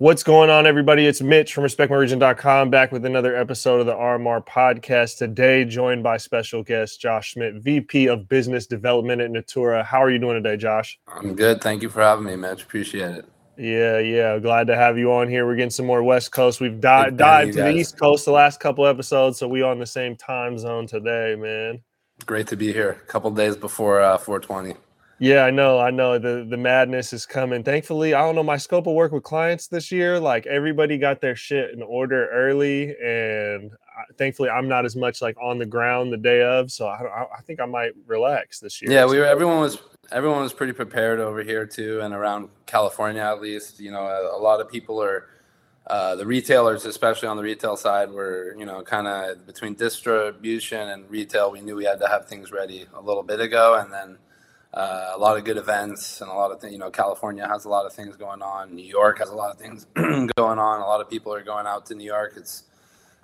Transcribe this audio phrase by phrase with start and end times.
[0.00, 1.04] What's going on, everybody?
[1.04, 5.18] It's Mitch from RespectMyRegion.com back with another episode of the RMR podcast.
[5.18, 9.84] Today, joined by special guest Josh Schmidt, VP of Business Development at Natura.
[9.84, 10.98] How are you doing today, Josh?
[11.06, 11.60] I'm good.
[11.60, 12.62] Thank you for having me, Mitch.
[12.62, 13.28] Appreciate it.
[13.58, 14.38] Yeah, yeah.
[14.38, 15.44] Glad to have you on here.
[15.44, 16.62] We're getting some more West Coast.
[16.62, 19.84] We've di- dived to the East Coast the last couple episodes, so we on the
[19.84, 21.78] same time zone today, man.
[22.24, 22.92] Great to be here.
[22.92, 24.76] A couple days before uh, 420.
[25.22, 25.78] Yeah, I know.
[25.78, 27.62] I know the the madness is coming.
[27.62, 30.18] Thankfully, I don't know my scope of work with clients this year.
[30.18, 33.70] Like everybody got their shit in order early, and
[34.16, 36.72] thankfully, I'm not as much like on the ground the day of.
[36.72, 38.90] So I, I think I might relax this year.
[38.90, 39.26] Yeah, we were.
[39.26, 39.76] Everyone was
[40.10, 43.78] everyone was pretty prepared over here too, and around California at least.
[43.78, 45.26] You know, a, a lot of people are.
[45.86, 50.88] Uh, the retailers, especially on the retail side, were you know kind of between distribution
[50.88, 51.50] and retail.
[51.50, 54.16] We knew we had to have things ready a little bit ago, and then
[54.72, 56.72] uh, a lot of good events and a lot of things.
[56.72, 58.74] You know, California has a lot of things going on.
[58.74, 60.80] New York has a lot of things going on.
[60.80, 62.34] A lot of people are going out to New York.
[62.36, 62.64] It's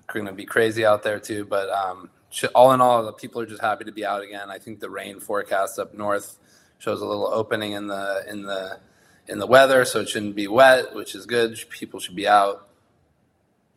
[0.08, 1.44] going to be crazy out there too.
[1.44, 2.10] But um,
[2.54, 4.50] all in all, the people are just happy to be out again.
[4.50, 6.38] I think the rain forecast up north
[6.78, 8.80] shows a little opening in the in the
[9.28, 11.58] in the weather, so it shouldn't be wet, which is good.
[11.70, 12.68] People should be out.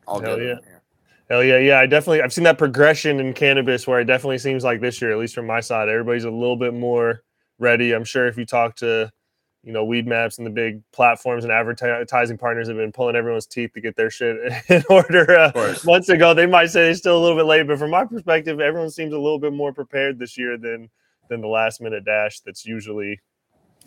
[0.06, 0.60] All Hell good.
[0.64, 0.78] Yeah.
[1.28, 1.78] Hell yeah, yeah.
[1.78, 5.12] I definitely I've seen that progression in cannabis where it definitely seems like this year,
[5.12, 7.22] at least from my side, everybody's a little bit more
[7.60, 7.92] ready.
[7.92, 9.10] I'm sure if you talk to,
[9.62, 13.72] you know, Weedmaps and the big platforms and advertising partners have been pulling everyone's teeth
[13.74, 14.36] to get their shit
[14.68, 16.34] in order uh, months ago.
[16.34, 19.12] They might say they're still a little bit late, but from my perspective, everyone seems
[19.12, 20.88] a little bit more prepared this year than
[21.28, 23.20] than the last minute dash that's usually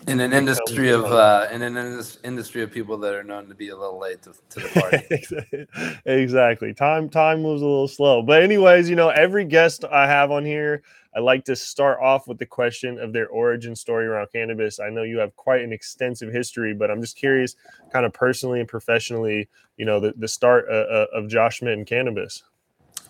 [0.08, 3.70] in an industry of uh, in an industry of people that are known to be
[3.70, 6.02] a little late to, to the party.
[6.06, 6.73] exactly.
[6.73, 8.22] Time time moves a little slow.
[8.22, 10.84] But anyways, you know, every guest I have on here
[11.16, 14.80] I like to start off with the question of their origin story around cannabis.
[14.80, 17.56] I know you have quite an extensive history, but I'm just curious,
[17.92, 21.86] kind of personally and professionally, you know, the, the start uh, uh of Josh and
[21.86, 22.44] cannabis.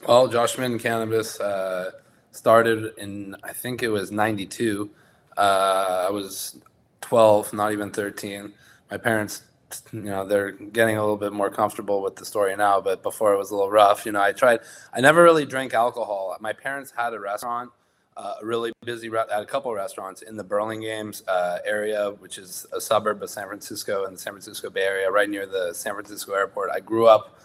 [0.05, 1.91] Well, Josh and cannabis uh,
[2.31, 4.89] started in, I think it was 92.
[5.37, 6.59] Uh, I was
[7.03, 8.53] 12, not even 13.
[8.89, 9.43] My parents
[9.91, 13.33] you know they're getting a little bit more comfortable with the story now but before
[13.33, 14.59] it was a little rough you know i tried
[14.93, 17.71] i never really drank alcohol my parents had a restaurant
[18.17, 22.65] uh, a really busy at a couple restaurants in the Burlingames uh, area, which is
[22.73, 25.93] a suburb of San Francisco in the San Francisco Bay Area, right near the San
[25.93, 26.69] Francisco airport.
[26.71, 27.39] I grew up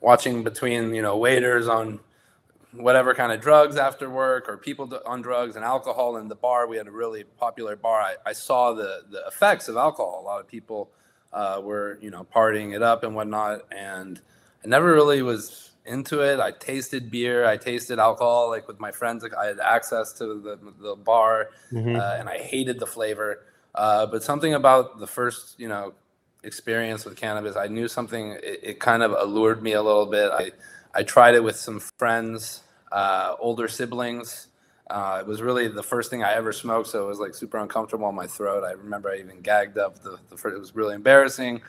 [0.00, 2.00] watching between you know waiters on
[2.74, 6.66] whatever kind of drugs after work or people on drugs and alcohol in the bar.
[6.66, 8.00] We had a really popular bar.
[8.00, 10.20] I, I saw the the effects of alcohol.
[10.22, 10.90] A lot of people
[11.32, 14.20] uh, were you know partying it up and whatnot, and
[14.64, 16.38] I never really was into it.
[16.40, 19.22] I tasted beer, I tasted alcohol, like with my friends.
[19.22, 21.96] Like I had access to the the bar, mm-hmm.
[21.96, 23.40] uh, and I hated the flavor.
[23.74, 25.94] Uh, but something about the first, you know,
[26.42, 28.32] experience with cannabis, I knew something.
[28.42, 30.30] It, it kind of allured me a little bit.
[30.30, 30.52] I
[30.94, 34.48] I tried it with some friends, uh, older siblings.
[34.90, 37.56] Uh, it was really the first thing I ever smoked, so it was like super
[37.58, 38.62] uncomfortable in my throat.
[38.62, 40.02] I remember I even gagged up.
[40.02, 41.62] The, the first, it was really embarrassing.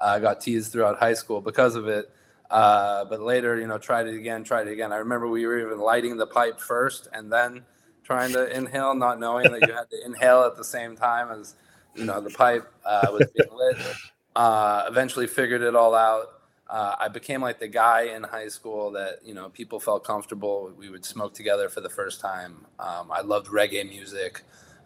[0.00, 2.10] I got teased throughout high school because of it.
[2.50, 4.92] Uh, but later, you know, tried it again, tried it again.
[4.92, 7.62] I remember we were even lighting the pipe first and then
[8.02, 11.54] trying to inhale, not knowing that you had to inhale at the same time as,
[11.94, 13.76] you know, the pipe uh, was being lit.
[14.34, 16.39] Uh, eventually figured it all out.
[16.70, 20.72] Uh, I became like the guy in high school that, you know, people felt comfortable.
[20.78, 22.64] We would smoke together for the first time.
[22.78, 24.42] Um, I loved reggae music.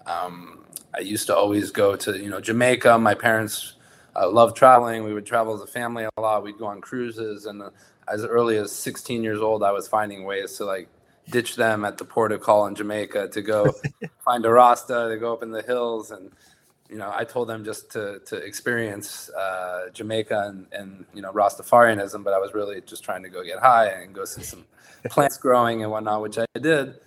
[0.07, 0.65] Um,
[0.97, 2.99] I used to always go to, you know, Jamaica.
[2.99, 3.75] My parents
[4.17, 5.05] uh, loved traveling.
[5.05, 6.43] We would travel as a family a lot.
[6.43, 7.71] We'd go on cruises, and uh,
[8.09, 10.89] as early as 16 years old, I was finding ways to like
[11.31, 13.73] ditch them at the port of call in Jamaica to go
[14.25, 16.31] find a Rasta, to go up in the hills, and
[16.91, 21.33] you know, I told them just to to experience uh, Jamaica and, and you know
[21.33, 24.65] Rastafarianism, but I was really just trying to go get high and go see some
[25.11, 27.01] plants growing and whatnot, which I did.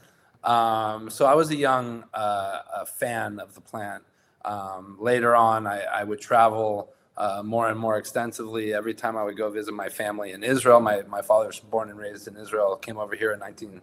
[0.44, 4.04] Um, so I was a young uh, a fan of the plant.
[4.46, 8.74] Um, later on, I, I would travel uh, more and more extensively.
[8.74, 11.90] Every time I would go visit my family in Israel, my, my father was born
[11.90, 13.82] and raised in Israel, came over here in 1969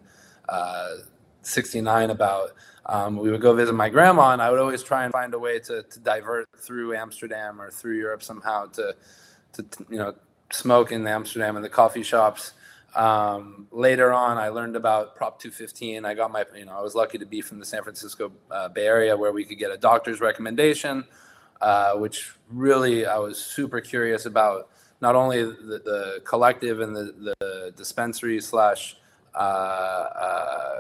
[0.49, 0.97] uh,
[2.11, 2.52] about.
[2.87, 5.38] Um, we would go visit my grandma, and I would always try and find a
[5.38, 8.94] way to, to divert through Amsterdam or through Europe somehow to,
[9.55, 10.14] to you know,
[10.52, 12.52] smoke in Amsterdam in the coffee shops.
[12.94, 16.05] Um, later on, I learned about Prop 215.
[16.05, 18.69] I got my, you know, I was lucky to be from the San Francisco uh,
[18.69, 21.05] Bay Area where we could get a doctor's recommendation
[21.61, 24.69] uh, which really I was super curious about
[25.00, 28.96] not only the, the collective and the, the dispensary slash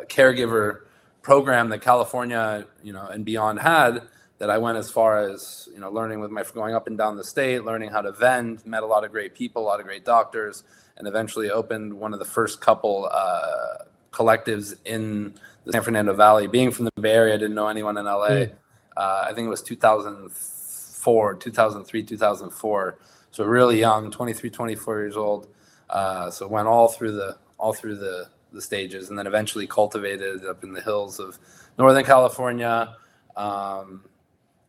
[0.08, 0.80] caregiver
[1.22, 4.02] program that California, you know, and beyond had,
[4.38, 7.16] that I went as far as you know learning with my going up and down
[7.16, 9.86] the state, learning how to vend, met a lot of great people, a lot of
[9.86, 10.64] great doctors,
[10.96, 15.34] and eventually opened one of the first couple uh, collectives in
[15.64, 16.46] the San Fernando Valley.
[16.46, 18.28] Being from the Bay Area, I didn't know anyone in LA.
[18.28, 18.52] Mm.
[18.96, 22.98] Uh, I think it was 2004, 2003, 2004.
[23.30, 25.48] So really young, 23, 24 years old.
[25.90, 30.44] Uh, so went all through the all through the the stages, and then eventually cultivated
[30.44, 31.38] up in the hills of
[31.78, 32.96] Northern California.
[33.36, 34.04] Um,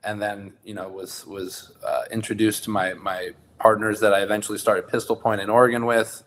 [0.03, 4.57] and then you know was was uh, introduced to my my partners that I eventually
[4.57, 6.23] started Pistil Point in Oregon with,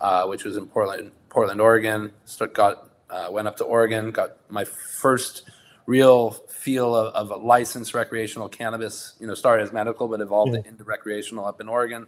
[0.00, 2.12] uh, which was in Portland, Portland, Oregon.
[2.24, 5.48] Start, got uh, went up to Oregon, got my first
[5.86, 9.14] real feel of, of, a licensed recreational cannabis.
[9.20, 10.62] You know, started as medical, but evolved yeah.
[10.64, 12.06] into recreational up in Oregon,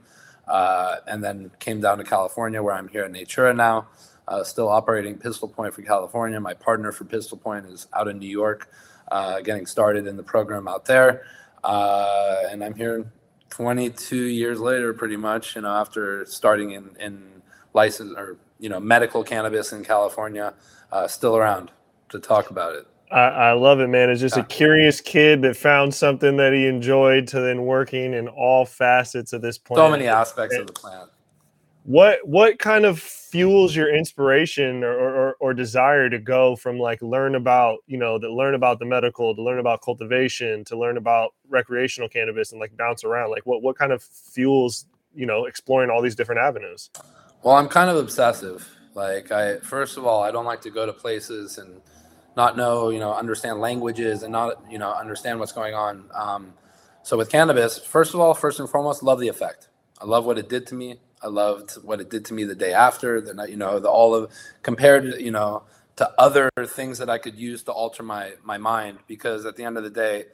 [0.48, 3.88] uh, and then came down to California, where I'm here at Natura now.
[4.28, 6.38] Uh, still operating Pistil Point for California.
[6.40, 8.70] My partner for Pistil Point is out in New York,
[9.10, 11.24] uh, getting started in the program out there.
[11.64, 13.10] Uh, and I'm here
[13.50, 17.42] 22 years later, pretty much, you know, after starting in, in
[17.74, 20.54] license or, you know, medical cannabis in California,
[20.92, 21.70] uh, still around
[22.08, 22.86] to talk about it.
[23.10, 24.08] I, I love it, man.
[24.08, 24.42] It's just yeah.
[24.42, 29.32] a curious kid that found something that he enjoyed to then working in all facets
[29.32, 29.78] of this plant.
[29.78, 31.10] So many aspects of the plant
[31.84, 37.02] what what kind of fuels your inspiration or, or, or desire to go from like
[37.02, 40.96] learn about you know to learn about the medical to learn about cultivation to learn
[40.96, 43.30] about recreational cannabis and like bounce around?
[43.30, 46.90] Like what what kind of fuels you know exploring all these different avenues?
[47.42, 48.68] Well i'm kind of obsessive.
[48.94, 51.80] Like i first of all i don't like to go to places and
[52.36, 56.08] not know you know understand languages and not you know understand what's going on.
[56.14, 56.54] Um,
[57.02, 59.68] so with cannabis first of all first and foremost love the effect.
[60.00, 62.54] I love what it did to me I loved what it did to me the
[62.54, 63.20] day after.
[63.20, 64.32] The you know the all of
[64.62, 65.62] compared you know
[65.96, 69.64] to other things that I could use to alter my my mind because at the
[69.64, 70.26] end of the day,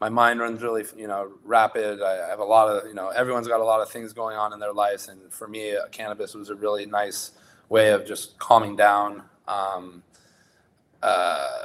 [0.00, 2.02] my mind runs really you know rapid.
[2.02, 4.52] I have a lot of you know everyone's got a lot of things going on
[4.52, 7.32] in their lives, and for me, uh, cannabis was a really nice
[7.68, 9.22] way of just calming down.
[9.48, 10.02] Um,
[11.02, 11.64] uh,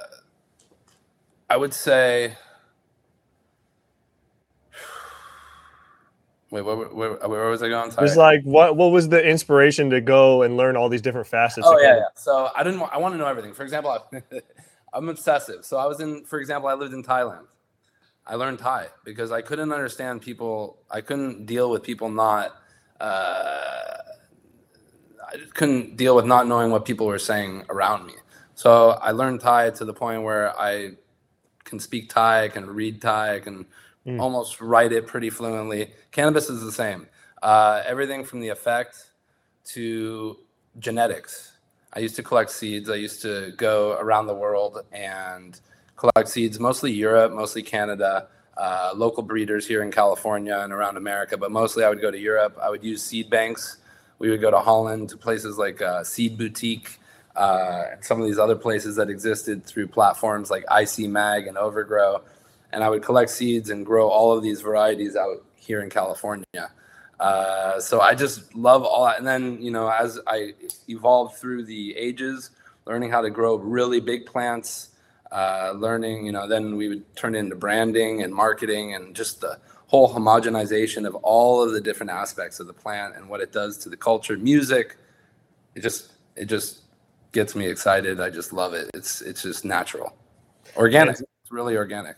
[1.49, 2.35] I would say
[6.51, 7.91] Wait, where, where, where was I going?
[7.91, 8.05] Sorry.
[8.05, 11.27] It was like what what was the inspiration to go and learn all these different
[11.27, 11.67] facets?
[11.69, 12.03] Oh yeah, yeah.
[12.15, 12.81] So I didn't.
[12.91, 13.53] I want to know everything.
[13.53, 14.21] For example, I,
[14.93, 15.63] I'm obsessive.
[15.63, 16.25] So I was in.
[16.25, 17.45] For example, I lived in Thailand.
[18.25, 20.79] I learned Thai because I couldn't understand people.
[20.89, 22.55] I couldn't deal with people not.
[22.99, 23.97] Uh,
[25.21, 28.13] I couldn't deal with not knowing what people were saying around me.
[28.55, 30.93] So I learned Thai to the point where I
[31.63, 33.67] can speak Thai, I can read Thai, I can
[34.05, 34.19] mm.
[34.19, 35.91] almost write it pretty fluently.
[36.11, 37.07] Cannabis is the same.
[37.41, 39.11] Uh, everything from the effect
[39.65, 40.37] to
[40.79, 41.53] genetics.
[41.93, 42.89] I used to collect seeds.
[42.89, 45.59] I used to go around the world and
[45.95, 51.37] collect seeds, mostly Europe, mostly Canada, uh, local breeders here in California and around America,
[51.37, 52.57] but mostly I would go to Europe.
[52.61, 53.77] I would use seed banks.
[54.19, 56.99] We would go to Holland, to places like uh, Seed Boutique,
[57.35, 62.21] uh, some of these other places that existed through platforms like IC Mag and Overgrow
[62.71, 66.71] and I would collect seeds and grow all of these varieties out here in California.
[67.19, 69.17] Uh, so I just love all that.
[69.17, 70.53] And then, you know, as I
[70.87, 72.51] evolved through the ages,
[72.85, 74.89] learning how to grow really big plants,
[75.31, 79.59] uh, learning, you know, then we would turn into branding and marketing and just the
[79.87, 83.77] whole homogenization of all of the different aspects of the plant and what it does
[83.79, 84.97] to the culture, music.
[85.75, 86.81] It just, it just
[87.31, 88.19] gets me excited.
[88.19, 88.89] I just love it.
[88.93, 90.15] It's, it's just natural,
[90.77, 91.19] organic.
[91.19, 92.17] It's really organic.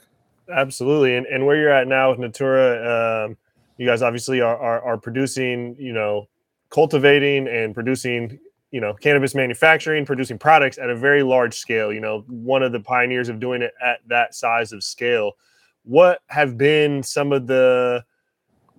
[0.51, 3.37] Absolutely, and and where you're at now with Natura, um,
[3.77, 6.27] you guys obviously are, are, are producing, you know,
[6.69, 8.37] cultivating and producing,
[8.71, 11.91] you know, cannabis manufacturing, producing products at a very large scale.
[11.91, 15.33] You know, one of the pioneers of doing it at that size of scale.
[15.83, 18.03] What have been some of the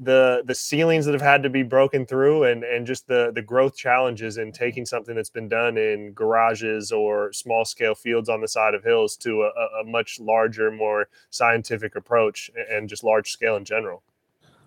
[0.05, 3.43] the the ceilings that have had to be broken through and and just the the
[3.43, 8.41] growth challenges in taking something that's been done in garages or small scale fields on
[8.41, 13.31] the side of hills to a, a much larger more scientific approach and just large
[13.31, 14.03] scale in general.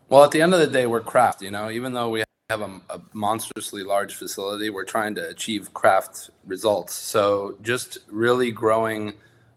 [0.09, 1.69] Well at the end of the day we're craft you know?
[1.69, 6.93] Even though we have a, a monstrously large facility we're trying to achieve craft results.
[6.93, 9.13] So just really growing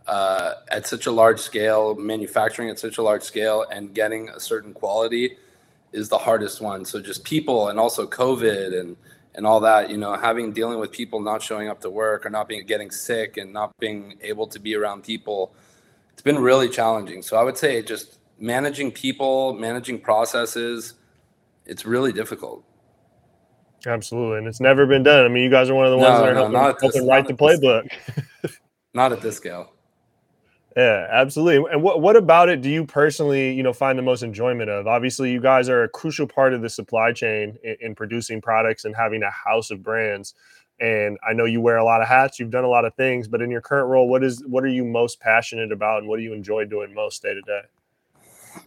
[0.06, 4.40] uh, at such a large scale manufacturing at such a large scale and getting a
[4.40, 5.36] certain quality
[5.92, 6.84] is the hardest one.
[6.84, 8.96] So just people and also COVID and
[9.34, 12.30] and all that, you know, having dealing with people not showing up to work or
[12.30, 15.54] not being getting sick and not being able to be around people,
[16.12, 17.22] it's been really challenging.
[17.22, 20.94] So I would say just managing people, managing processes,
[21.66, 22.64] it's really difficult.
[23.86, 25.24] Absolutely, and it's never been done.
[25.24, 27.06] I mean, you guys are one of the ones no, that are no, helping, helping
[27.06, 27.88] write the playbook.
[28.94, 29.72] not at this scale.
[30.78, 31.72] Yeah, absolutely.
[31.72, 34.86] And what what about it do you personally, you know, find the most enjoyment of?
[34.86, 38.84] Obviously, you guys are a crucial part of the supply chain in, in, producing products
[38.84, 40.34] and having a house of brands.
[40.78, 43.26] And I know you wear a lot of hats, you've done a lot of things,
[43.26, 46.18] but in your current role, what is what are you most passionate about and what
[46.18, 47.62] do you enjoy doing most day to day?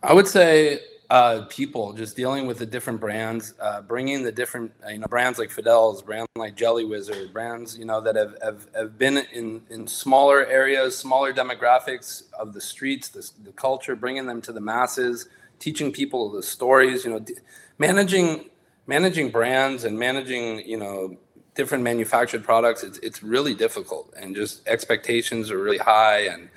[0.03, 4.71] I would say uh, people, just dealing with the different brands, uh, bringing the different,
[4.85, 8.37] uh, you know, brands like Fidel's, brands like Jelly Wizard, brands, you know, that have,
[8.41, 13.93] have, have been in, in smaller areas, smaller demographics of the streets, the, the culture,
[13.93, 15.27] bringing them to the masses,
[15.59, 17.35] teaching people the stories, you know, d-
[17.77, 18.45] managing,
[18.87, 21.17] managing brands and managing, you know,
[21.55, 22.83] different manufactured products.
[22.83, 26.47] It's, it's really difficult and just expectations are really high and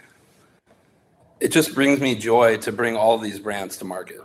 [1.41, 4.21] it just brings me joy to bring all these brands to market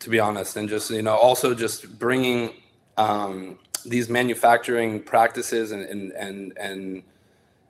[0.00, 2.52] to be honest, and just you know also just bringing
[2.96, 7.02] um, these manufacturing practices and and and, and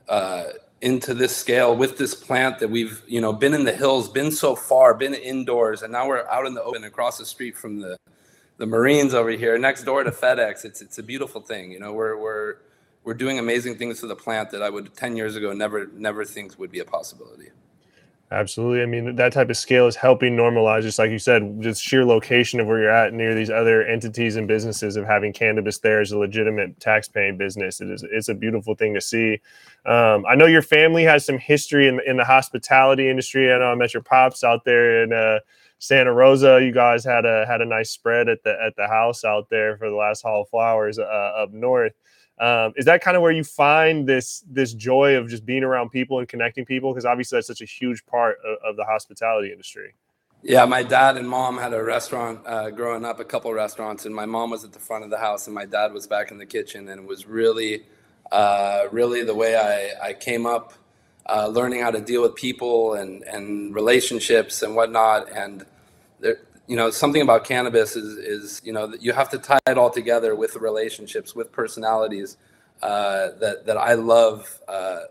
[0.09, 0.45] uh,
[0.81, 4.31] into this scale with this plant that we've you know been in the hills, been
[4.31, 7.81] so far, been indoors, and now we're out in the open across the street from
[7.81, 7.97] the
[8.59, 10.65] the Marines over here, next door to FedEx.
[10.65, 11.71] It's it's a beautiful thing.
[11.71, 12.57] You know, we're we're
[13.05, 16.25] we're doing amazing things to the plant that I would ten years ago never never
[16.25, 17.51] think would be a possibility.
[18.33, 18.83] Absolutely.
[18.83, 22.05] I mean, that type of scale is helping normalize, just like you said, just sheer
[22.05, 26.01] location of where you're at near these other entities and businesses of having cannabis there
[26.01, 27.81] as a legitimate tax paying business.
[27.81, 29.41] It is it's a beautiful thing to see.
[29.85, 33.53] Um, I know your family has some history in, in the hospitality industry.
[33.53, 35.39] I know I met your pops out there in uh,
[35.79, 36.61] Santa Rosa.
[36.61, 39.77] You guys had a had a nice spread at the at the house out there
[39.77, 41.93] for the last Hall of Flowers uh, up north.
[42.39, 45.91] Um, is that kind of where you find this this joy of just being around
[45.91, 46.93] people and connecting people?
[46.93, 49.95] Because obviously that's such a huge part of, of, the hospitality industry.
[50.43, 54.15] Yeah, my dad and mom had a restaurant uh, growing up, a couple restaurants, and
[54.15, 56.37] my mom was at the front of the house, and my dad was back in
[56.37, 57.85] the kitchen, and it was really,
[58.31, 60.75] uh, really the way I, I came up,
[61.25, 65.65] uh, learning how to deal with people and and relationships and whatnot, and
[66.21, 69.79] there, you know something about cannabis is is you know you have to tie it
[69.79, 72.37] all together with relationships with personalities
[72.83, 75.03] uh, that that I love uh,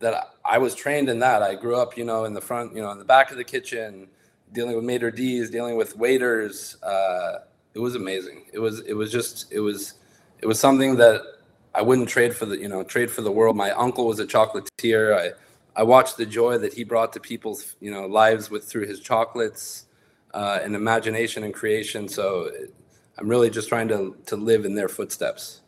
[0.00, 1.42] that I was trained in that.
[1.42, 3.44] I grew up you know in the front you know in the back of the
[3.44, 4.08] kitchen
[4.52, 7.40] dealing with maitre d's dealing with waiters uh,
[7.78, 8.46] it was amazing.
[8.52, 9.94] It was it was just it was
[10.40, 11.22] it was something that
[11.74, 13.56] I wouldn't trade for the you know trade for the world.
[13.56, 15.16] My uncle was a chocolatier.
[15.16, 15.32] I
[15.80, 18.98] I watched the joy that he brought to people's you know lives with through his
[19.00, 19.86] chocolates
[20.34, 22.08] uh, and imagination and creation.
[22.08, 22.50] So
[23.16, 25.62] I'm really just trying to to live in their footsteps.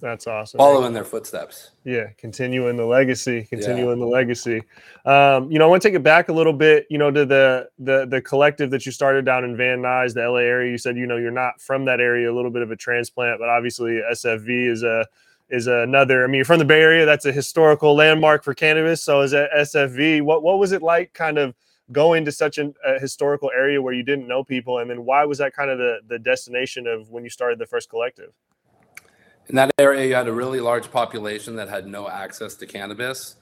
[0.00, 0.58] That's awesome.
[0.58, 1.70] Follow in their footsteps.
[1.84, 4.04] Yeah, continuing the legacy, continuing yeah.
[4.04, 4.62] the legacy.
[5.06, 6.86] Um, you know, I want to take it back a little bit.
[6.90, 10.28] You know, to the the the collective that you started down in Van Nuys, the
[10.28, 10.70] LA area.
[10.70, 13.40] You said you know you're not from that area, a little bit of a transplant,
[13.40, 15.06] but obviously SFV is a
[15.48, 16.24] is another.
[16.24, 17.06] I mean, you're from the Bay Area.
[17.06, 19.02] That's a historical landmark for cannabis.
[19.02, 20.22] So is that SFV?
[20.22, 21.54] What what was it like, kind of?
[21.92, 25.24] Going to such an, a historical area where you didn't know people and then why
[25.24, 28.32] was that kind of the, the destination of when you started the first collective?
[29.48, 33.36] In that area you had a really large population that had no access to cannabis.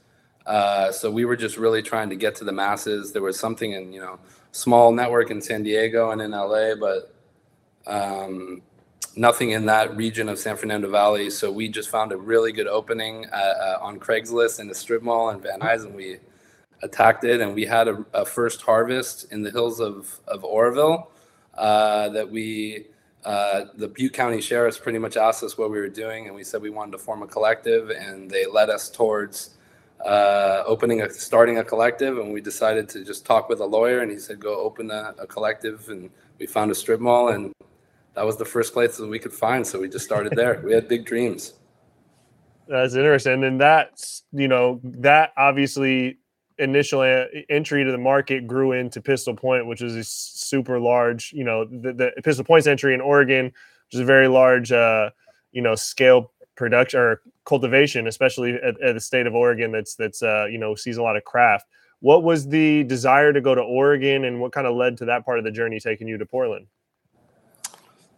[0.46, 3.12] Uh, so we were just really trying to get to the masses.
[3.12, 4.18] There was something in you know
[4.50, 7.14] small network in san diego and in la but
[7.86, 8.60] um,
[9.16, 11.30] nothing in that region of san fernando valley.
[11.30, 15.02] So we just found a really good opening uh, uh, on craigslist in the strip
[15.02, 16.18] mall in van nuys and we
[16.82, 21.10] attacked it, and we had a, a first harvest in the hills of of Oroville
[21.54, 22.86] uh, that we.
[23.24, 26.42] Uh, the Butte County sheriffs pretty much asked us what we were doing, and we
[26.42, 29.50] said we wanted to form a collective, and they led us towards
[30.04, 32.18] uh, opening a starting a collective.
[32.18, 35.14] And we decided to just talk with a lawyer, and he said go open a,
[35.20, 36.10] a collective, and
[36.40, 37.52] we found a strip mall, and
[38.14, 39.64] that was the first place that we could find.
[39.64, 40.60] So we just started there.
[40.64, 41.54] we had big dreams.
[42.66, 46.18] That's interesting, and that's you know that obviously
[46.62, 47.02] initial
[47.48, 51.64] entry to the market grew into Pistil Point, which is a super large, you know,
[51.64, 55.10] the, the Pistil Point's entry in Oregon, which is a very large, uh,
[55.50, 59.72] you know, scale production or cultivation, especially at, at, the state of Oregon.
[59.72, 61.66] That's that's uh, you know sees a lot of craft.
[62.00, 65.24] What was the desire to go to Oregon, and what kind of led to that
[65.24, 66.66] part of the journey taking you to Portland?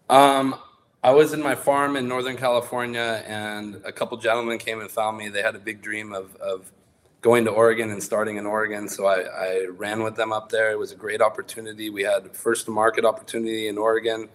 [0.09, 0.57] Um,
[1.03, 5.19] I was in my farm in Northern California, and a couple gentlemen came and found
[5.19, 5.29] me.
[5.29, 6.73] They had a big dream of of
[7.25, 8.87] going to Oregon and starting in Oregon.
[8.87, 10.71] So I, I, ran with them up there.
[10.73, 11.89] It was a great opportunity.
[11.89, 14.29] We had first to market opportunity in Oregon.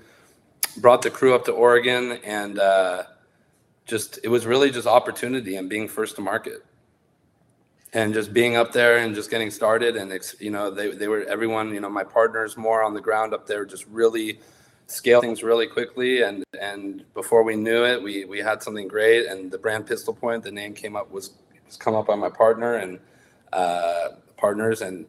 [0.77, 3.03] Brought the crew up to Oregon, and uh,
[3.85, 6.65] just it was really just opportunity and being first to market,
[7.93, 9.95] and just being up there and just getting started.
[9.95, 13.35] And you know they they were everyone you know my partners more on the ground
[13.35, 14.39] up there just really
[14.87, 19.27] scale things really quickly and and before we knew it we we had something great
[19.27, 21.29] and the brand pistil point the name came up was
[21.77, 22.99] come up on my partner, and
[23.53, 25.05] uh, partners, and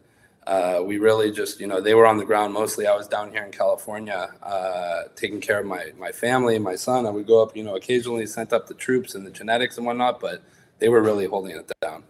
[0.47, 2.87] uh, we really just, you know, they were on the ground mostly.
[2.87, 7.07] I was down here in California uh, taking care of my my family, my son.
[7.07, 9.87] I would go up, you know, occasionally sent up the troops and the genetics and
[9.87, 10.43] whatnot, but
[10.79, 12.03] they were really holding it down.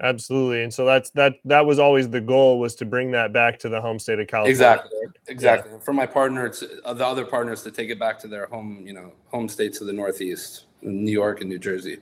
[0.00, 1.36] Absolutely, and so that's that.
[1.46, 4.28] That was always the goal was to bring that back to the home state of
[4.28, 4.50] California.
[4.50, 5.72] Exactly, exactly.
[5.72, 5.78] Yeah.
[5.78, 8.82] For my partner, it's uh, the other partners to take it back to their home,
[8.86, 11.98] you know, home states of the Northeast, New York and New Jersey.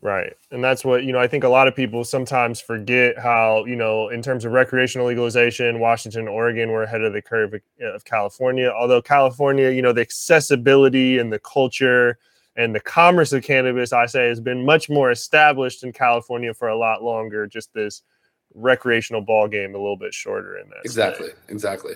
[0.00, 0.32] Right.
[0.52, 3.74] And that's what, you know, I think a lot of people sometimes forget how, you
[3.74, 8.70] know, in terms of recreational legalization, Washington, Oregon were ahead of the curve of California.
[8.70, 12.18] Although California, you know, the accessibility and the culture
[12.54, 16.68] and the commerce of cannabis, I say, has been much more established in California for
[16.68, 17.48] a lot longer.
[17.48, 18.02] Just this
[18.54, 20.84] recreational ball game a little bit shorter in that.
[20.84, 21.26] Exactly.
[21.26, 21.38] State.
[21.48, 21.94] Exactly.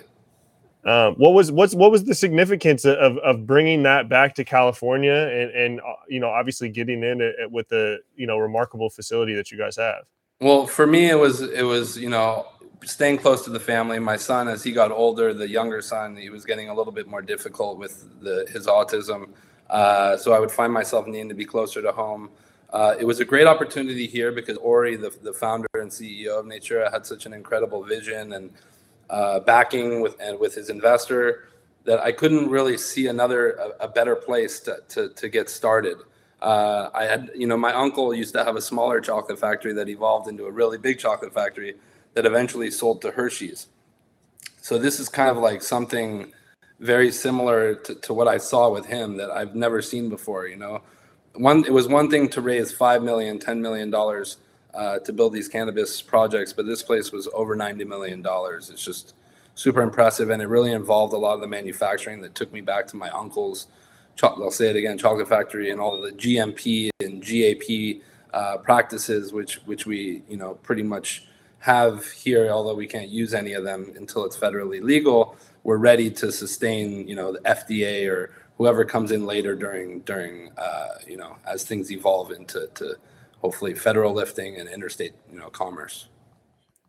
[0.84, 5.12] Um, what was what's what was the significance of of bringing that back to California
[5.12, 9.34] and and uh, you know obviously getting in it with the you know remarkable facility
[9.34, 10.04] that you guys have?
[10.40, 12.48] Well, for me, it was it was you know
[12.84, 14.00] staying close to the family.
[14.00, 17.06] My son, as he got older, the younger son, he was getting a little bit
[17.06, 19.28] more difficult with the his autism.
[19.70, 22.30] Uh, so I would find myself needing to be closer to home.
[22.70, 26.46] Uh, it was a great opportunity here because Ori, the, the founder and CEO of
[26.46, 28.50] Natura, had such an incredible vision and
[29.12, 31.48] uh, backing with and with his investor
[31.84, 35.98] that I couldn't really see another a, a better place to, to, to get started.
[36.40, 39.88] Uh, I had, you know, my uncle used to have a smaller chocolate factory that
[39.88, 41.74] evolved into a really big chocolate factory
[42.14, 43.68] that eventually sold to Hershey's.
[44.60, 46.32] So this is kind of like something
[46.80, 50.46] very similar to, to what I saw with him that I've never seen before.
[50.46, 50.82] You know,
[51.34, 54.38] one it was one thing to raise five million, ten million dollars
[54.74, 58.24] uh, to build these cannabis projects, but this place was over $90 million.
[58.26, 59.14] It's just
[59.54, 60.30] super impressive.
[60.30, 63.10] And it really involved a lot of the manufacturing that took me back to my
[63.10, 63.66] uncle's,
[64.22, 68.02] I'll say it again, chocolate factory and all the GMP and GAP
[68.32, 71.26] uh, practices, which, which we, you know, pretty much
[71.58, 75.36] have here, although we can't use any of them until it's federally legal.
[75.64, 80.50] We're ready to sustain, you know, the FDA or whoever comes in later during, during,
[80.56, 82.96] uh, you know, as things evolve into, to,
[83.42, 86.08] hopefully federal lifting and interstate you know commerce.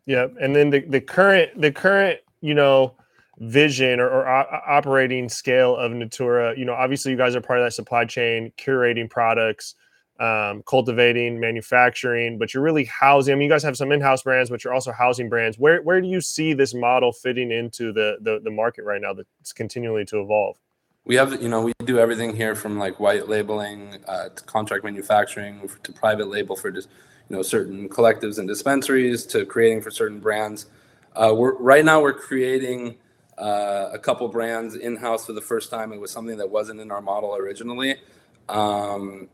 [0.06, 2.94] Yeah and then the, the current the current you know
[3.38, 7.64] vision or, or operating scale of natura you know obviously you guys are part of
[7.64, 9.74] that supply chain curating products
[10.20, 14.50] um, cultivating manufacturing but you're really housing i mean you guys have some in-house brands
[14.50, 15.58] but you're also housing brands.
[15.58, 19.12] Where where do you see this model fitting into the the, the market right now
[19.12, 20.56] that's continually to evolve
[21.04, 24.84] we have you know we do everything here from like white labeling uh, to contract
[24.84, 26.88] manufacturing to private label for just
[27.28, 30.66] you know certain collectives and dispensaries to creating for certain brands.
[31.14, 32.96] Uh, we're right now we're creating
[33.38, 35.92] uh, a couple brands in house for the first time.
[35.92, 37.96] It was something that wasn't in our model originally.
[38.48, 39.28] Um,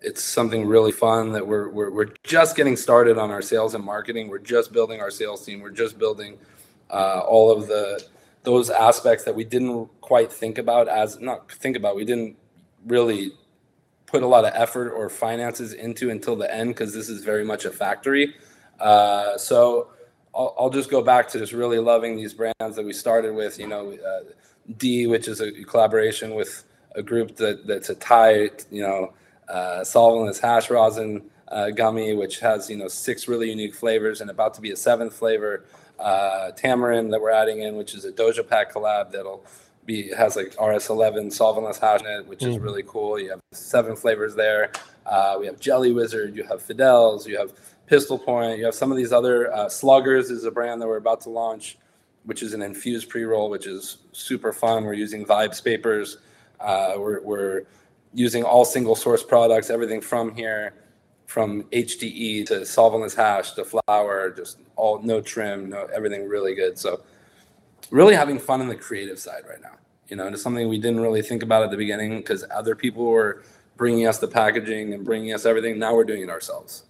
[0.00, 3.84] it's something really fun that we're, we're we're just getting started on our sales and
[3.84, 4.28] marketing.
[4.28, 5.60] We're just building our sales team.
[5.60, 6.38] We're just building
[6.90, 8.04] uh, all of the
[8.44, 12.36] those aspects that we didn't quite think about as not think about we didn't
[12.86, 13.32] really
[14.06, 17.44] put a lot of effort or finances into until the end because this is very
[17.44, 18.34] much a factory.
[18.78, 19.88] Uh, so
[20.34, 23.58] I'll, I'll, just go back to just really loving these brands that we started with
[23.58, 24.20] you know uh,
[24.76, 29.12] d which is a collaboration with a group that that's a thai you know
[29.48, 34.30] uh, solventless hash rosin uh, gummy which has you know six really unique flavors and
[34.30, 35.64] about to be a seventh flavor
[36.02, 39.44] uh, Tamarind that we're adding in, which is a Doja Pak collab that'll
[39.84, 42.48] be has like RS11 solventless hash in it, which mm.
[42.48, 43.18] is really cool.
[43.18, 44.72] You have seven flavors there.
[45.06, 47.52] Uh, we have Jelly Wizard, you have Fidel's, you have
[47.88, 50.98] Pistil Point, you have some of these other uh, Sluggers is a brand that we're
[50.98, 51.76] about to launch,
[52.24, 54.84] which is an infused pre roll, which is super fun.
[54.84, 56.18] We're using Vibes papers.
[56.60, 57.62] Uh, we're, we're
[58.14, 60.74] using all single source products, everything from here
[61.32, 66.78] from HDE to solventless hash to flower, just all no trim, no everything really good.
[66.78, 67.00] So
[67.90, 69.76] really having fun on the creative side right now.
[70.08, 73.06] You know, it's something we didn't really think about at the beginning because other people
[73.06, 73.44] were
[73.78, 75.78] bringing us the packaging and bringing us everything.
[75.78, 76.84] Now we're doing it ourselves.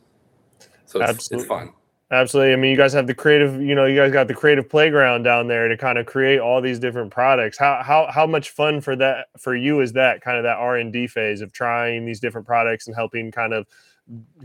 [0.87, 1.43] So it's, Absolutely.
[1.45, 1.73] it's fun.
[2.11, 2.53] Absolutely.
[2.53, 5.23] I mean, you guys have the creative, you know, you guys got the creative playground
[5.23, 7.57] down there to kind of create all these different products.
[7.57, 10.79] How how how much fun for that for you is that kind of that R
[10.79, 13.69] and D phase of trying these different products and helping kind of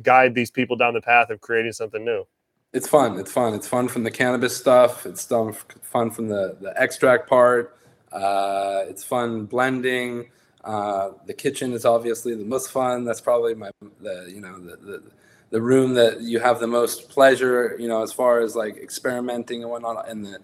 [0.02, 2.26] guide these people down the path of creating something new?
[2.74, 3.18] It's fun.
[3.20, 3.54] It's fun.
[3.54, 5.06] It's fun from the cannabis stuff.
[5.06, 7.78] It's fun from the the extract part.
[8.12, 10.30] Uh, it's fun blending.
[10.64, 13.06] Uh, the kitchen is obviously the most fun.
[13.06, 15.04] That's probably my the you know the, the
[15.50, 17.78] the room that you have the most pleasure.
[17.80, 20.10] You know, as far as like experimenting and whatnot.
[20.10, 20.40] And the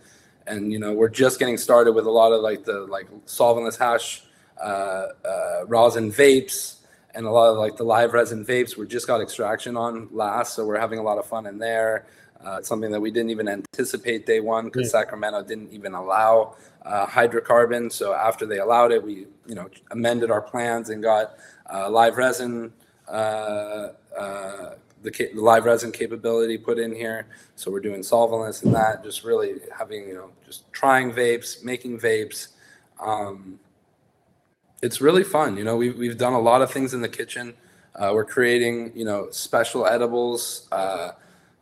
[0.48, 3.78] and you know we're just getting started with a lot of like the like solventless
[3.78, 4.24] hash
[4.62, 6.78] uh, uh, rosin vapes
[7.16, 10.56] and a lot of like the live resin vapes we just got extraction on last
[10.56, 12.06] so we're having a lot of fun in there
[12.46, 15.00] Uh, it's something that we didn't even anticipate day one because yeah.
[15.00, 17.90] Sacramento didn't even allow uh, hydrocarbon.
[17.92, 21.38] So after they allowed it, we you know amended our plans and got
[21.74, 22.74] uh, live resin
[23.08, 27.28] uh, uh, the, the, live resin capability put in here.
[27.56, 32.00] So we're doing solventless and that, just really having, you know, just trying vapes, making
[32.00, 32.50] vapes.
[33.00, 33.60] Um,
[34.84, 35.56] it's really fun.
[35.56, 37.54] You know, we've, we've done a lot of things in the kitchen.
[37.96, 41.12] Uh, we're creating, you know, special edibles uh,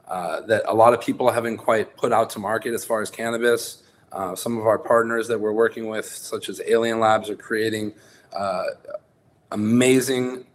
[0.07, 3.11] uh, that a lot of people haven't quite put out to market as far as
[3.11, 3.83] cannabis.
[4.11, 7.93] Uh, some of our partners that we're working with, such as Alien Labs, are creating
[8.33, 8.63] uh,
[9.51, 10.45] amazing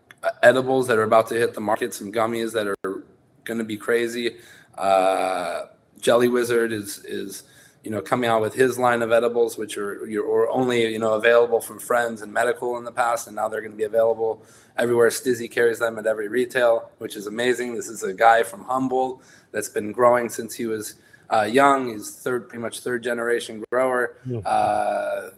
[0.42, 3.04] edibles that are about to hit the market, some gummies that are
[3.44, 4.36] going to be crazy.
[4.76, 5.66] Uh,
[6.00, 7.44] Jelly Wizard is is
[7.86, 11.14] you know coming out with his line of edibles, which are you're only you know
[11.14, 14.42] available from friends and medical in the past, and now they're going to be available
[14.76, 15.08] everywhere.
[15.08, 17.76] STIIIZY carries them at every retail, which is amazing.
[17.76, 19.22] This is a guy from Humboldt
[19.52, 20.96] that's been growing since he was
[21.32, 21.90] uh, young.
[21.90, 24.16] He's third, pretty much third generation grower.
[24.44, 25.30] Uh,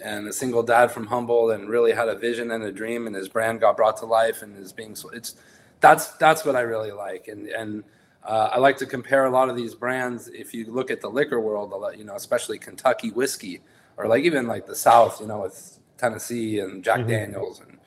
[0.00, 3.16] and a single dad from Humboldt and really had a vision and a dream and
[3.16, 5.34] his brand got brought to life and is being so it's
[5.80, 7.82] that's that's what I really like and and
[8.28, 11.08] uh, I like to compare a lot of these brands if you look at the
[11.08, 13.60] liquor world you know especially Kentucky whiskey
[13.96, 17.08] or like even like the South you know with Tennessee and Jack mm-hmm.
[17.08, 17.78] Daniels and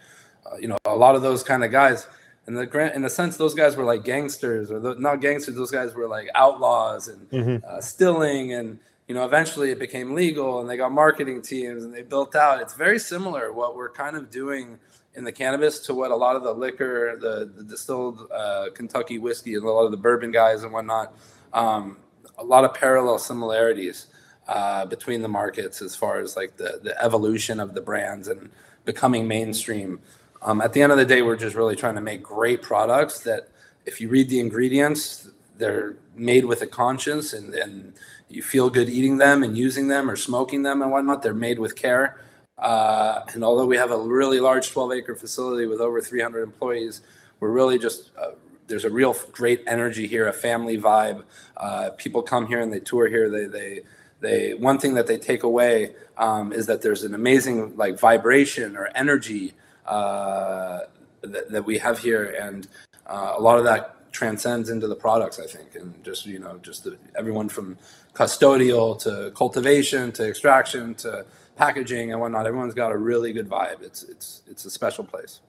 [0.45, 2.07] uh, you know a lot of those kind of guys
[2.47, 5.55] in the grant in a sense those guys were like gangsters or the, not gangsters
[5.55, 7.65] those guys were like outlaws and mm-hmm.
[7.65, 8.79] uh, stilling and
[9.11, 12.61] you know, eventually it became legal and they got marketing teams and they built out.
[12.61, 14.79] It's very similar what we're kind of doing
[15.15, 19.19] in the cannabis to what a lot of the liquor, the, the distilled uh, Kentucky
[19.19, 21.13] whiskey, and a lot of the bourbon guys and whatnot.
[21.53, 21.97] Um,
[22.37, 24.07] a lot of parallel similarities
[24.47, 28.49] uh, between the markets as far as like the the evolution of the brands and
[28.85, 29.99] becoming mainstream.
[30.41, 33.19] Um, at the end of the day, we're just really trying to make great products
[33.21, 33.49] that,
[33.85, 37.93] if you read the ingredients, they're made with a conscience and, and
[38.29, 41.21] you feel good eating them and using them or smoking them and whatnot.
[41.21, 42.19] They're made with care.
[42.61, 47.01] Uh, and although we have a really large 12 acre facility with over 300 employees,
[47.39, 48.31] we're really just, uh,
[48.67, 51.23] there's a real great energy here, a family vibe.
[51.57, 53.29] Uh, people come here and they tour here.
[53.29, 53.81] They, they,
[54.19, 58.77] they, one thing that they take away um, is that there's an amazing like vibration
[58.77, 59.53] or energy
[59.87, 60.81] uh,
[61.21, 62.35] that, that we have here.
[62.39, 62.67] And
[63.07, 66.59] uh, a lot of that transcends into the products, I think, and just you know,
[66.61, 67.77] just the, everyone from
[68.13, 72.47] custodial to cultivation to extraction to packaging and whatnot.
[72.47, 73.81] Everyone's got a really good vibe.
[73.81, 75.41] It's it's it's a special place.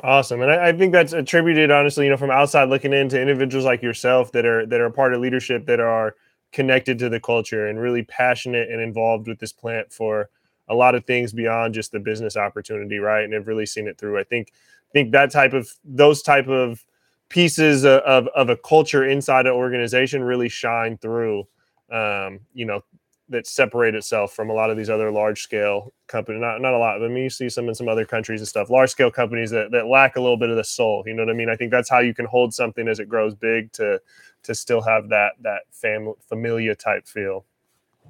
[0.00, 3.64] Awesome, and I, I, think that's attributed, honestly, you know, from outside looking into individuals
[3.64, 6.14] like yourself that are that are part of leadership that are
[6.52, 10.30] connected to the culture and really passionate and involved with this plant for
[10.68, 13.24] a lot of things beyond just the business opportunity, right?
[13.24, 14.18] And have really seen it through.
[14.18, 14.52] I think
[14.92, 16.84] think that type of those type of
[17.28, 21.46] pieces of, of a culture inside an organization really shine through
[21.90, 22.82] um, you know
[23.28, 26.78] that separate itself from a lot of these other large scale companies not not a
[26.78, 29.50] lot i mean you see some in some other countries and stuff large scale companies
[29.50, 31.56] that, that lack a little bit of the soul you know what i mean i
[31.56, 34.00] think that's how you can hold something as it grows big to
[34.42, 37.44] to still have that that family familia type feel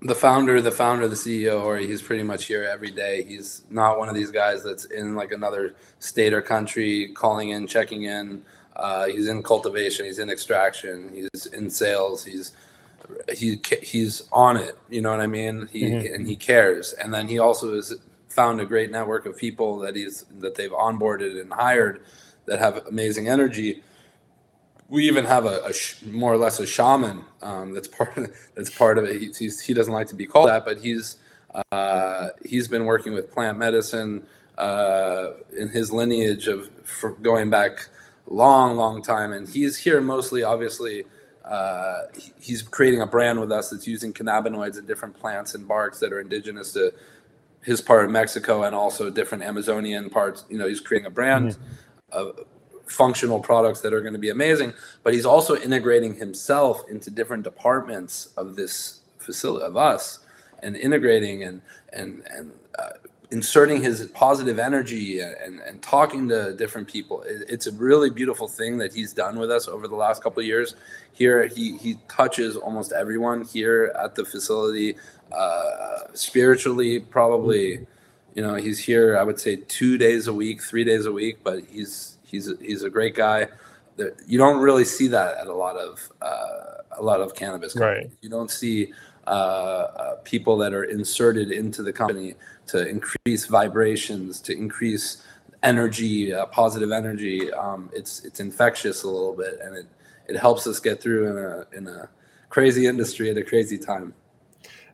[0.02, 3.98] the founder the founder the ceo or he's pretty much here every day he's not
[3.98, 8.42] one of these guys that's in like another state or country calling in checking in
[8.78, 10.06] uh, he's in cultivation.
[10.06, 11.10] He's in extraction.
[11.12, 12.24] He's in sales.
[12.24, 12.52] He's
[13.34, 14.78] he he's on it.
[14.88, 15.68] You know what I mean?
[15.72, 16.14] He mm-hmm.
[16.14, 16.92] and he cares.
[16.92, 17.94] And then he also has
[18.28, 22.02] found a great network of people that he's that they've onboarded and hired
[22.46, 23.82] that have amazing energy.
[24.88, 28.32] We even have a, a sh- more or less a shaman um, that's part of
[28.54, 29.20] that's part of it.
[29.20, 31.16] He, he doesn't like to be called that, but he's
[31.72, 36.70] uh, he's been working with plant medicine uh, in his lineage of
[37.22, 37.88] going back
[38.26, 39.32] long, long time.
[39.32, 41.04] And he's here mostly, obviously,
[41.48, 42.02] uh,
[42.40, 46.12] he's creating a brand with us that's using cannabinoids and different plants and barks that
[46.12, 46.92] are indigenous to
[47.62, 50.44] his part of Mexico and also different Amazonian parts.
[50.48, 52.12] You know, he's creating a brand mm-hmm.
[52.12, 52.40] of
[52.86, 54.74] functional products that are going to be amazing.
[55.02, 60.20] But he's also integrating himself into different departments of this facility of us
[60.62, 62.90] and integrating and and and uh,
[63.30, 67.22] inserting his positive energy and, and talking to different people.
[67.26, 70.46] it's a really beautiful thing that he's done with us over the last couple of
[70.46, 70.76] years.
[71.12, 74.96] Here, he, he touches almost everyone here at the facility,
[75.32, 77.86] uh, spiritually, probably.
[78.34, 79.18] You know, he's here.
[79.18, 82.84] I would say two days a week, three days a week, but he's he's he's
[82.84, 83.48] a great guy.
[84.28, 88.04] You don't really see that at a lot of uh, a lot of cannabis companies.
[88.04, 88.18] Right.
[88.20, 88.92] You don't see
[89.28, 92.34] uh, uh, people that are inserted into the company
[92.66, 95.22] to increase vibrations, to increase
[95.62, 97.52] energy, uh, positive energy.
[97.52, 99.86] Um, it's it's infectious a little bit, and it
[100.28, 102.08] it helps us get through in a in a
[102.48, 104.14] crazy industry at a crazy time.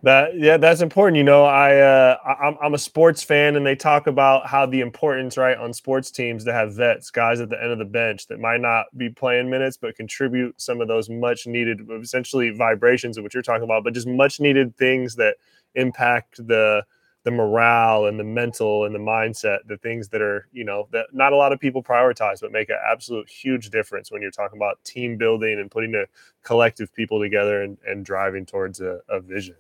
[0.05, 1.17] That yeah, that's important.
[1.17, 4.81] You know, I uh, I'm I'm a sports fan, and they talk about how the
[4.81, 8.27] importance, right, on sports teams to have vets, guys at the end of the bench
[8.27, 13.17] that might not be playing minutes, but contribute some of those much needed, essentially vibrations
[13.17, 15.37] of what you're talking about, but just much needed things that
[15.75, 16.85] impact the
[17.23, 21.07] the morale and the mental and the mindset, the things that are, you know, that
[21.15, 24.59] not a lot of people prioritize, but make an absolute huge difference when you're talking
[24.59, 26.05] about team building and putting a
[26.43, 29.55] collective people together and, and driving towards a, a vision.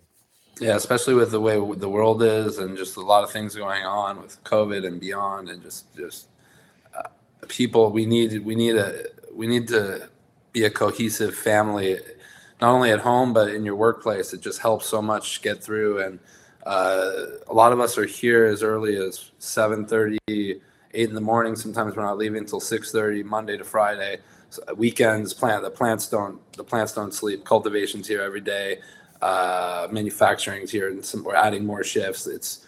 [0.61, 3.85] Yeah, especially with the way the world is, and just a lot of things going
[3.85, 6.29] on with COVID and beyond, and just just
[6.97, 7.09] uh,
[7.49, 7.91] people.
[7.91, 10.09] We need we need a we need to
[10.53, 11.99] be a cohesive family,
[12.61, 14.33] not only at home but in your workplace.
[14.33, 16.21] It just helps so much get through, and
[16.65, 17.13] uh,
[17.49, 20.61] a lot of us are here as early as 7:30, 8
[20.93, 21.57] in the morning.
[21.57, 24.19] Sometimes we're not leaving until 6:30, Monday to Friday.
[24.51, 27.45] So weekends, plant the plants don't the plants don't sleep.
[27.45, 28.79] Cultivation's here every day
[29.23, 32.27] uh, manufacturing's here, and some, we're adding more shifts.
[32.27, 32.67] It's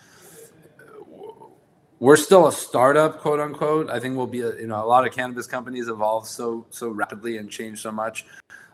[1.99, 3.89] we're still a startup, quote unquote.
[3.89, 6.89] I think we'll be, a, you know, a lot of cannabis companies evolve so so
[6.91, 8.27] rapidly and change so much.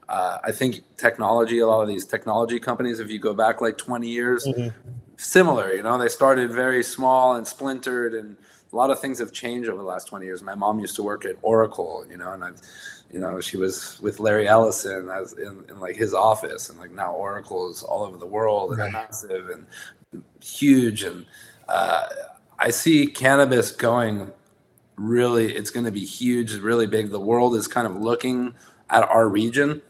[0.09, 3.79] Uh, I think technology, a lot of these technology companies, if you go back like
[3.79, 4.77] 20 years, mm-hmm.
[5.17, 5.73] similar.
[5.73, 8.37] You know, they started very small and splintered, and
[8.73, 10.43] a lot of things have changed over the last 20 years.
[10.43, 12.61] My mom used to work at Oracle, you know, and I've
[13.13, 16.91] you know, she was with Larry Ellison as in, in like his office, and like
[16.91, 18.93] now Oracle is all over the world and right.
[18.93, 21.03] massive and huge.
[21.03, 21.27] And
[21.69, 22.07] uh,
[22.59, 24.33] I see cannabis going
[24.97, 27.11] really, it's going to be huge, really big.
[27.11, 28.55] The world is kind of looking
[28.89, 29.83] at our region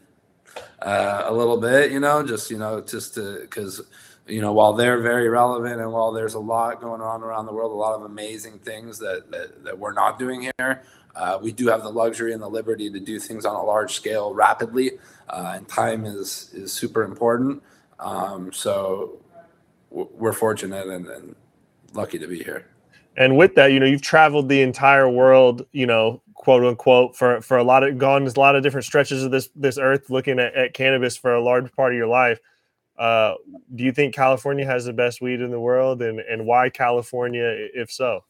[0.81, 3.81] uh, a little bit, you know, just you know, just to, because
[4.27, 7.53] you know, while they're very relevant and while there's a lot going on around the
[7.53, 10.83] world, a lot of amazing things that, that, that we're not doing here,
[11.15, 13.93] uh, we do have the luxury and the liberty to do things on a large
[13.93, 14.91] scale rapidly,
[15.29, 17.61] uh, and time is is super important.
[17.99, 19.19] Um, so
[19.91, 21.35] we're fortunate and, and
[21.93, 22.65] lucky to be here.
[23.15, 27.41] And with that, you know, you've traveled the entire world, you know, quote unquote, for
[27.41, 30.39] for a lot of gone a lot of different stretches of this this earth, looking
[30.39, 32.39] at, at cannabis for a large part of your life.
[32.97, 33.35] Uh,
[33.75, 37.67] do you think California has the best weed in the world, and and why California,
[37.75, 38.23] if so?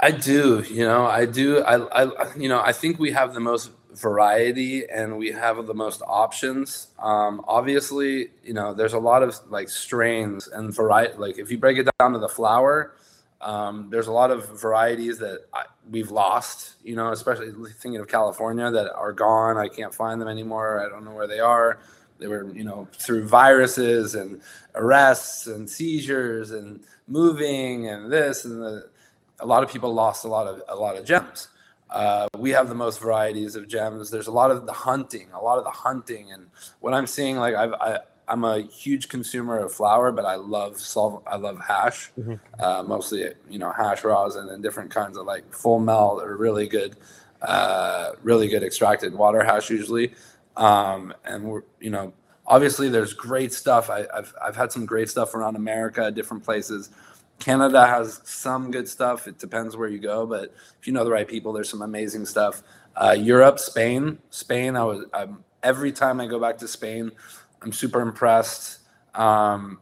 [0.00, 1.60] I do, you know, I do.
[1.62, 5.74] I, I, you know, I think we have the most variety and we have the
[5.74, 6.88] most options.
[7.00, 11.14] Um, obviously, you know, there's a lot of like strains and variety.
[11.18, 12.94] Like if you break it down to the flower,
[13.40, 16.74] um, there's a lot of varieties that I, we've lost.
[16.84, 19.56] You know, especially thinking of California that are gone.
[19.56, 20.84] I can't find them anymore.
[20.84, 21.80] I don't know where they are.
[22.20, 24.40] They were, you know, through viruses and
[24.74, 28.90] arrests and seizures and moving and this and the
[29.40, 31.48] a lot of people lost a lot of a lot of gems.
[31.90, 34.10] Uh, we have the most varieties of gems.
[34.10, 36.46] There's a lot of the hunting, a lot of the hunting, and
[36.80, 37.98] what I'm seeing, like I've, I,
[38.28, 42.34] I'm a huge consumer of flower, but I love solve, I love hash, mm-hmm.
[42.62, 46.66] uh, mostly you know hash rosin and different kinds of like full melt or really
[46.66, 46.96] good,
[47.42, 50.12] uh, really good extracted water hash usually,
[50.56, 52.12] um, and we're you know
[52.46, 53.88] obviously there's great stuff.
[53.88, 56.90] I, have I've had some great stuff around America, different places.
[57.38, 59.28] Canada has some good stuff.
[59.28, 62.26] It depends where you go, but if you know the right people, there's some amazing
[62.26, 62.62] stuff.
[62.96, 64.76] Uh, Europe, Spain, Spain.
[64.76, 67.12] I was I'm, every time I go back to Spain,
[67.62, 68.80] I'm super impressed.
[69.14, 69.80] Um,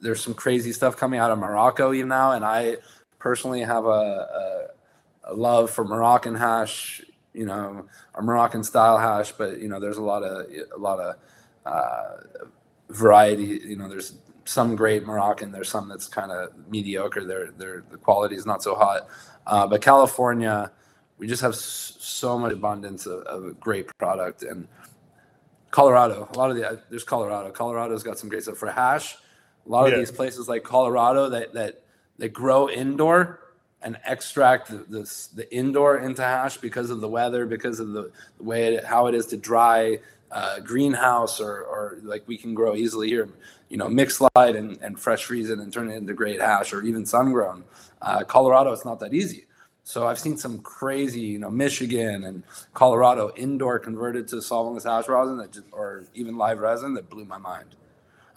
[0.00, 2.76] there's some crazy stuff coming out of Morocco even now, and I
[3.18, 7.02] personally have a, a, a love for Moroccan hash.
[7.32, 10.98] You know, a Moroccan style hash, but you know, there's a lot of a lot
[10.98, 11.16] of
[11.64, 12.16] uh,
[12.90, 13.60] variety.
[13.64, 14.14] You know, there's
[14.50, 15.52] some great Moroccan.
[15.52, 17.24] There's some that's kind of mediocre.
[17.24, 19.06] Their their the quality is not so hot.
[19.46, 20.72] Uh, but California,
[21.18, 24.42] we just have so much abundance of, of great product.
[24.42, 24.66] And
[25.70, 27.50] Colorado, a lot of the there's Colorado.
[27.52, 29.16] Colorado's got some great stuff for hash.
[29.66, 31.84] A lot of these places like Colorado that that
[32.18, 33.38] they grow indoor
[33.82, 38.12] and extract the, the, the, indoor into hash because of the weather, because of the,
[38.36, 39.98] the way it, how it is to dry
[40.32, 43.28] uh, greenhouse or, or like we can grow easily here
[43.70, 46.82] you know, mix light and, and fresh it and turn it into great hash or
[46.82, 47.64] even sun grown.
[48.02, 49.46] Uh, Colorado, it's not that easy.
[49.84, 52.42] So I've seen some crazy, you know, Michigan and
[52.74, 57.24] Colorado indoor converted to solventless hash rosin that just, or even live resin that blew
[57.24, 57.76] my mind.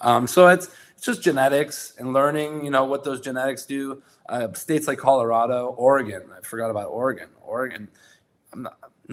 [0.01, 4.01] Um, so it's it's just genetics and learning, you know, what those genetics do.
[4.29, 6.23] Uh, states like Colorado, Oregon.
[6.35, 7.27] I forgot about Oregon.
[7.41, 7.87] Oregon.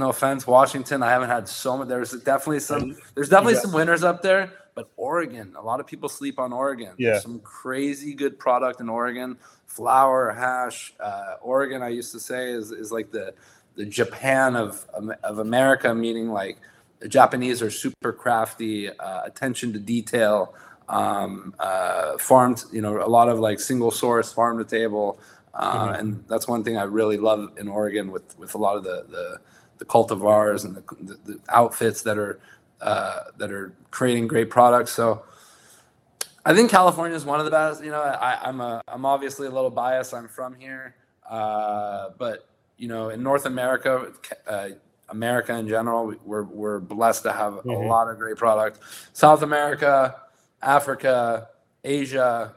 [0.01, 1.03] No offense, Washington.
[1.03, 1.89] I haven't had so much.
[1.89, 2.97] There's definitely some.
[3.15, 6.95] There's definitely some winners up there, but Oregon, a lot of people sleep on Oregon.
[6.97, 7.11] Yeah.
[7.11, 9.37] There's some crazy good product in Oregon.
[9.67, 10.95] Flower, hash.
[10.99, 13.35] Uh, Oregon, I used to say, is, is like the
[13.77, 14.87] the Japan of
[15.23, 16.57] of America, meaning like
[17.01, 20.55] the Japanese are super crafty, uh, attention to detail,
[20.89, 25.19] um, uh, farmed, you know, a lot of like single source, farm to table.
[25.53, 25.95] Uh, mm-hmm.
[25.95, 29.05] And that's one thing I really love in Oregon with, with a lot of the,
[29.11, 29.41] the,
[29.81, 32.39] the cultivars and the, the, the outfits that are,
[32.81, 34.93] uh, that are creating great products.
[34.93, 35.25] So
[36.45, 39.49] I think California is one of the best, you know, I, I'm a, I'm obviously
[39.49, 40.15] a little biased.
[40.15, 40.95] I'm from here.
[41.29, 44.13] Uh, but you know, in North America,
[44.47, 44.69] uh,
[45.11, 47.71] America in general, we're we're blessed to have mm-hmm.
[47.71, 48.79] a lot of great product.
[49.13, 50.17] South America,
[50.63, 51.49] Africa,
[51.85, 52.55] Asia,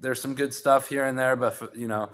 [0.00, 2.10] there's some good stuff here and there, but you know,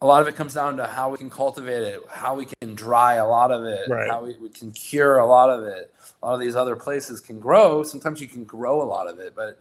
[0.00, 2.74] a lot of it comes down to how we can cultivate it, how we can
[2.74, 4.10] dry a lot of it, right.
[4.10, 5.92] how we, we can cure a lot of it.
[6.22, 7.82] A lot of these other places can grow.
[7.82, 9.58] Sometimes you can grow a lot of it, but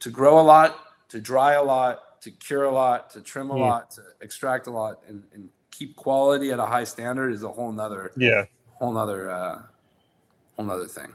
[0.00, 0.78] to grow a lot,
[1.10, 3.60] to dry a lot, to cure a lot, to trim a mm.
[3.60, 7.48] lot, to extract a lot, and, and, keep quality at a high standard is a
[7.48, 8.44] whole nother yeah
[8.74, 9.62] whole nother uh,
[10.56, 11.10] whole nother thing.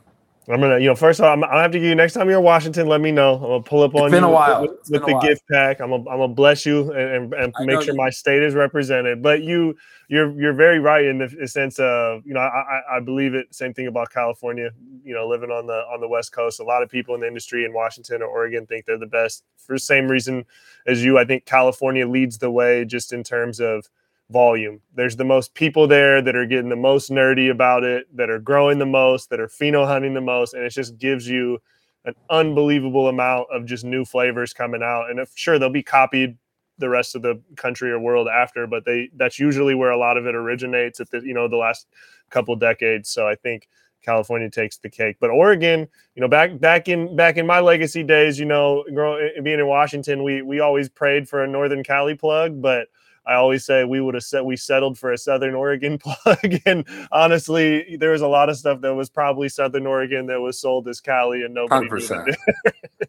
[0.47, 2.29] I'm gonna, you know, first of all, I'm, I'll have to give you next time
[2.29, 2.87] you're in Washington.
[2.87, 3.35] Let me know.
[3.35, 4.61] I'm gonna pull up on it's been you a while.
[4.61, 5.21] with, with, the while.
[5.21, 5.79] gift pack.
[5.81, 9.23] I'm gonna, I'm gonna bless you and, and, and make sure my state is represented.
[9.23, 9.75] But you,
[10.07, 13.53] you're, you're very right in the sense of, you know, I, I believe it.
[13.55, 14.69] Same thing about California.
[15.03, 17.27] You know, living on the on the West Coast, a lot of people in the
[17.27, 20.45] industry in Washington or Oregon think they're the best for the same reason
[20.85, 21.17] as you.
[21.17, 23.89] I think California leads the way just in terms of
[24.29, 24.81] volume.
[24.93, 28.39] There's the most people there that are getting the most nerdy about it, that are
[28.39, 31.59] growing the most, that are pheno hunting the most, and it just gives you
[32.05, 35.09] an unbelievable amount of just new flavors coming out.
[35.09, 36.37] And if, sure, they'll be copied
[36.77, 40.17] the rest of the country or world after, but they that's usually where a lot
[40.17, 41.87] of it originates at the you know the last
[42.29, 43.09] couple decades.
[43.09, 43.67] So I think
[44.01, 45.17] California takes the cake.
[45.19, 49.31] But Oregon, you know, back back in back in my legacy days, you know, growing
[49.43, 52.87] being in Washington, we we always prayed for a Northern Cali plug, but
[53.27, 56.61] I always say we would have said we settled for a Southern Oregon plug.
[56.65, 60.59] and honestly, there was a lot of stuff that was probably Southern Oregon that was
[60.59, 61.75] sold as Cali, and nobody.
[61.85, 62.35] Hundred percent.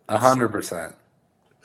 [0.08, 0.48] hundred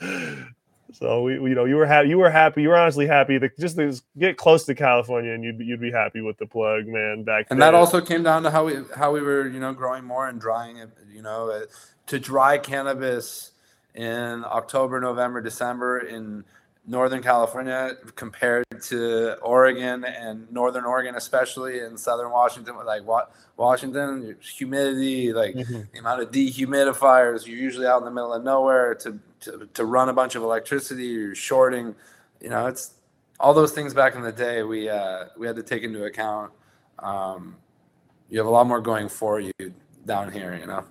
[0.00, 0.52] percent.
[0.92, 2.10] So we, you know, you were happy.
[2.10, 2.62] You were happy.
[2.62, 5.80] You were honestly happy that just to get close to California, and you'd be, you'd
[5.80, 7.24] be happy with the plug, man.
[7.24, 10.04] Back and that also came down to how we how we were, you know, growing
[10.04, 10.90] more and drying it.
[11.12, 11.62] You know, uh,
[12.06, 13.52] to dry cannabis
[13.94, 16.44] in October, November, December in
[16.84, 24.36] Northern California compared to Oregon and Northern Oregon, especially in Southern Washington, like what Washington,
[24.40, 25.82] humidity, like mm-hmm.
[25.92, 27.46] the amount of dehumidifiers.
[27.46, 30.42] You're usually out in the middle of nowhere to, to, to run a bunch of
[30.42, 31.04] electricity.
[31.04, 31.94] You're shorting,
[32.40, 32.94] you know, it's
[33.38, 34.64] all those things back in the day.
[34.64, 36.52] We uh, we had to take into account.
[36.98, 37.56] Um,
[38.28, 39.52] you have a lot more going for you
[40.04, 40.84] down here, you know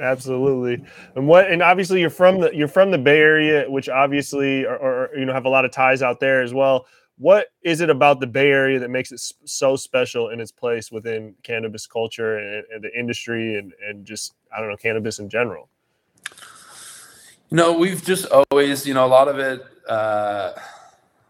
[0.00, 0.84] absolutely.
[1.14, 5.10] And what and obviously you're from the you're from the Bay Area, which obviously or,
[5.16, 6.86] you know have a lot of ties out there as well.
[7.18, 10.92] What is it about the Bay Area that makes it so special in its place
[10.92, 15.28] within cannabis culture and, and the industry and and just I don't know cannabis in
[15.28, 15.68] general?
[17.50, 20.52] You know, we've just always, you know, a lot of it, uh,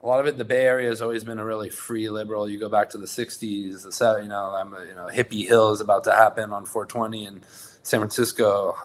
[0.03, 2.49] a lot of it, the Bay Area has always been a really free liberal.
[2.49, 5.81] You go back to the '60s, the you know, I'm, you know, hippie hill is
[5.81, 7.47] about to happen on 420, and
[7.89, 8.77] San Francisco,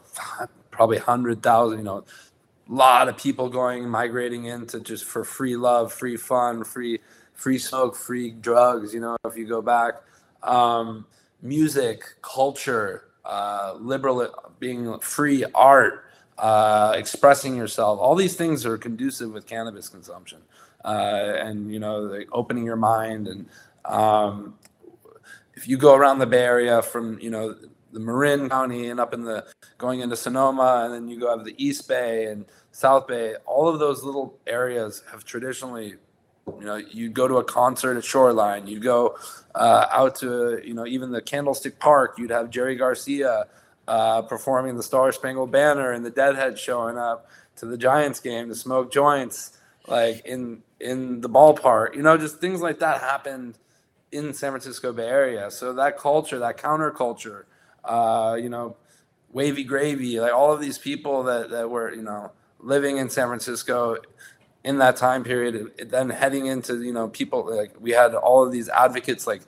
[0.72, 2.06] probably 100,000, you know,
[2.70, 7.00] a lot of people going, migrating into just for free love, free fun, free,
[7.34, 9.96] free smoke, free drugs, you know, if you go back.
[10.42, 11.06] Um,
[11.42, 16.06] music, culture, uh, liberal, being free art,
[16.38, 20.39] uh, expressing yourself, all these things are conducive with cannabis consumption.
[20.86, 23.28] Uh, and, you know, opening your mind.
[23.28, 23.48] And
[23.84, 24.56] um,
[25.56, 27.56] if you go around the Bay Area from, you know,
[27.93, 29.45] the Marin County and up in the
[29.77, 33.36] going into Sonoma, and then you go have the East Bay and South Bay.
[33.45, 35.95] All of those little areas have traditionally,
[36.47, 39.17] you know, you'd go to a concert at Shoreline, you'd go
[39.56, 43.45] uh, out to, you know, even the Candlestick Park, you'd have Jerry Garcia
[43.88, 48.49] uh, performing the Star Spangled Banner and the Deadhead showing up to the Giants game
[48.49, 51.95] to smoke joints, like in in the ballpark.
[51.95, 53.58] You know, just things like that happened
[54.12, 55.51] in San Francisco Bay Area.
[55.51, 57.43] So that culture, that counterculture
[57.86, 58.76] uh, you know,
[59.32, 63.27] Wavy Gravy, like all of these people that, that were, you know, living in San
[63.27, 63.98] Francisco
[64.63, 68.52] in that time period, then heading into, you know, people like we had all of
[68.52, 69.42] these advocates like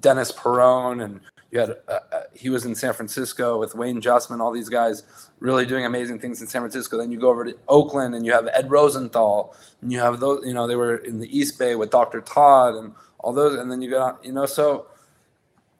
[0.00, 1.20] Dennis Peron and
[1.50, 5.02] you had, uh, uh, he was in San Francisco with Wayne Justmann, all these guys
[5.40, 6.96] really doing amazing things in San Francisco.
[6.96, 10.46] Then you go over to Oakland and you have Ed Rosenthal and you have those,
[10.46, 12.20] you know, they were in the East Bay with Dr.
[12.20, 13.58] Tod and all those.
[13.58, 14.86] And then you go, you know, so,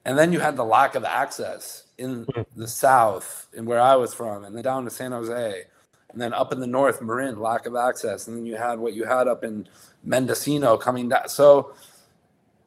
[0.04, 2.42] and then you had the lack of access in hmm.
[2.56, 5.64] the south and where I was from, and then down to San Jose,
[6.12, 8.94] and then up in the north, Marin, lack of access, and then you had what
[8.94, 9.68] you had up in
[10.02, 11.28] Mendocino coming down.
[11.28, 11.74] So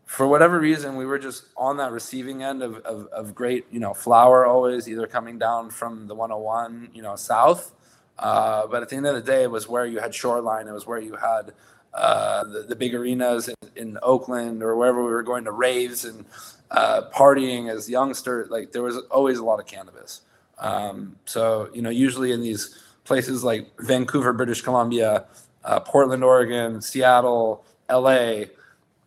[0.05, 3.79] for whatever reason, we were just on that receiving end of, of, of, great, you
[3.79, 7.73] know, flower always either coming down from the 101, you know, south.
[8.19, 10.67] Uh, but at the end of the day, it was where you had shoreline.
[10.67, 11.51] It was where you had
[11.93, 16.05] uh, the, the big arenas in, in, Oakland or wherever we were going to raves
[16.05, 16.25] and
[16.73, 18.49] uh, partying as youngsters.
[18.49, 20.21] Like there was always a lot of cannabis.
[20.57, 25.25] Um, so, you know, usually in these places like Vancouver, British Columbia,
[25.63, 28.45] uh, Portland, Oregon, Seattle, LA,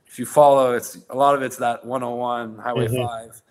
[0.07, 3.05] if you follow, it's a lot of it's that 101 Highway mm-hmm.
[3.05, 3.43] 5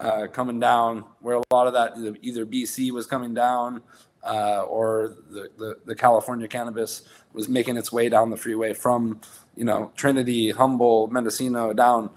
[0.00, 3.82] uh, coming down, where a lot of that either BC was coming down
[4.22, 7.02] uh, or the, the, the, California cannabis
[7.34, 9.20] was making its way down the freeway from,
[9.54, 12.08] you know, Trinity, Humboldt, Mendocino down.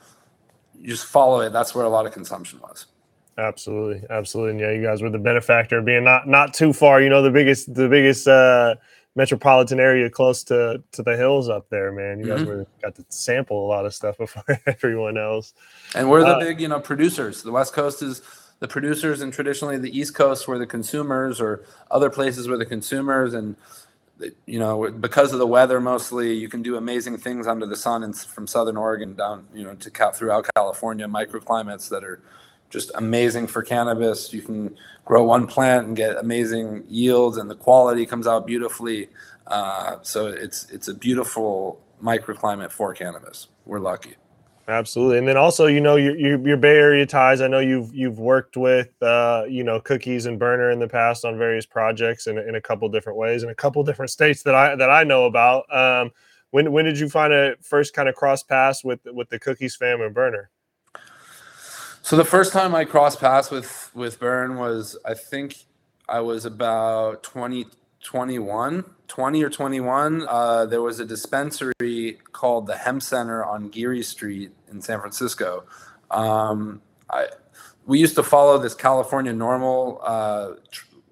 [0.79, 1.51] You just follow it.
[1.51, 2.85] That's where a lot of consumption was.
[3.37, 4.51] Absolutely, absolutely.
[4.51, 7.01] And yeah, you guys were the benefactor being not not too far.
[7.01, 8.75] You know, the biggest the biggest uh,
[9.15, 12.19] metropolitan area close to to the hills up there, man.
[12.19, 12.37] You mm-hmm.
[12.37, 15.53] guys were got to sample a lot of stuff before everyone else.
[15.93, 17.43] And we're the uh, big, you know, producers.
[17.43, 18.21] The West Coast is
[18.59, 22.65] the producers, and traditionally the East Coast were the consumers, or other places were the
[22.65, 23.35] consumers.
[23.35, 23.55] And
[24.45, 28.03] you know, because of the weather, mostly you can do amazing things under the sun,
[28.03, 32.21] and from Southern Oregon down, you know, to throughout California, microclimates that are
[32.69, 34.33] just amazing for cannabis.
[34.33, 39.09] You can grow one plant and get amazing yields, and the quality comes out beautifully.
[39.45, 43.47] Uh, so it's it's a beautiful microclimate for cannabis.
[43.65, 44.15] We're lucky.
[44.69, 47.39] Absolutely, and then also, you know, your, your, your Bay Area ties.
[47.39, 51.23] I know you've you've worked with, uh, you know, Cookies and Berner in the past
[51.23, 54.55] on various projects in, in a couple different ways in a couple different states that
[54.55, 55.73] I that I know about.
[55.73, 56.11] Um,
[56.51, 59.77] when when did you find a first kind of cross paths with with the Cookies
[59.77, 60.49] fam and Berner?
[62.01, 65.55] So the first time I crossed paths with with Bern was I think
[66.09, 67.67] I was about 20,
[68.01, 70.25] 21, 20 or 21.
[70.27, 75.65] Uh, there was a dispensary called the Hemp Center on Geary Street in San Francisco.
[76.11, 77.27] Um, I
[77.85, 80.51] we used to follow this California normal uh,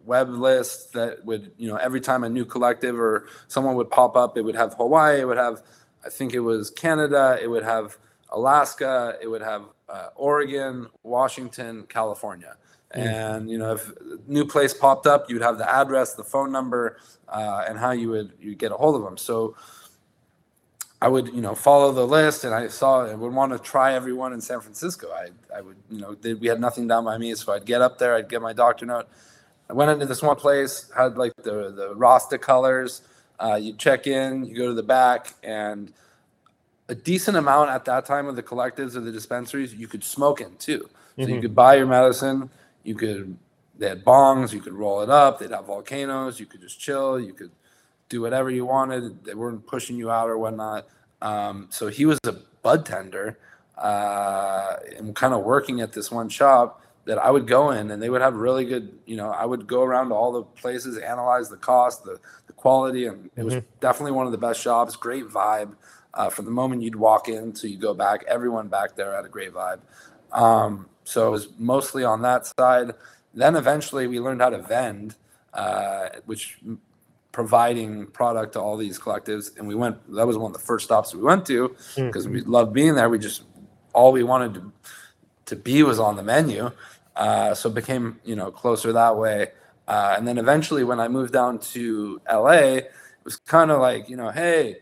[0.05, 4.15] web list that would you know every time a new collective or someone would pop
[4.15, 5.63] up, it would have Hawaii, it would have
[6.05, 7.97] I think it was Canada, it would have
[8.29, 12.57] Alaska, it would have uh, Oregon, Washington, California.
[12.95, 13.01] Mm.
[13.01, 16.51] And you know, if a new place popped up, you'd have the address, the phone
[16.51, 16.97] number,
[17.27, 19.17] uh, and how you would you get a hold of them.
[19.17, 19.55] So
[21.05, 23.93] I would you know follow the list, and I saw I would want to try
[23.93, 25.11] everyone in San Francisco.
[25.11, 27.79] I I would you know they, we had nothing down by me, so I'd get
[27.79, 29.07] up there, I'd get my doctor note.
[29.69, 33.03] I went into this one place, had like the the Rasta colors.
[33.39, 35.93] Uh, you check in, you go to the back, and
[36.89, 40.41] a decent amount at that time of the collectives or the dispensaries you could smoke
[40.41, 40.89] in too.
[41.17, 41.35] So mm-hmm.
[41.35, 42.49] you could buy your medicine,
[42.83, 43.37] you could
[43.77, 47.19] they had bongs, you could roll it up, they'd have volcanoes, you could just chill,
[47.19, 47.51] you could
[48.09, 49.23] do whatever you wanted.
[49.23, 50.87] They weren't pushing you out or whatnot.
[51.21, 53.39] Um, so he was a bud tender
[53.77, 58.01] uh, and kind of working at this one shop that I would go in and
[58.01, 60.97] they would have really good, you know, I would go around to all the places,
[60.97, 63.65] analyze the cost, the, the quality, and it was mm-hmm.
[63.79, 65.75] definitely one of the best shops, great vibe
[66.15, 68.23] uh, from the moment you'd walk in to you go back.
[68.27, 69.79] Everyone back there had a great vibe.
[70.31, 72.93] Um, so it was mostly on that side.
[73.33, 75.15] Then eventually we learned how to vend,
[75.53, 76.57] uh, which
[77.35, 79.57] providing product to all these collectives.
[79.57, 82.31] And we went, that was one of the first stops we went to because mm.
[82.31, 83.09] we loved being there.
[83.09, 83.43] We just,
[83.91, 84.71] all we wanted to,
[85.47, 86.71] to be was on the menu.
[87.13, 89.49] Uh, so it became, you know, closer that way.
[89.85, 92.91] Uh, and then eventually when I moved down to LA, it
[93.25, 94.77] was kind of like, you know, hey,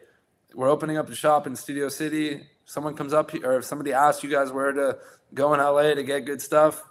[0.54, 2.46] we're opening up a shop in Studio City.
[2.66, 5.00] Someone comes up here, or if somebody asks you guys where to
[5.34, 6.84] go in LA to get good stuff,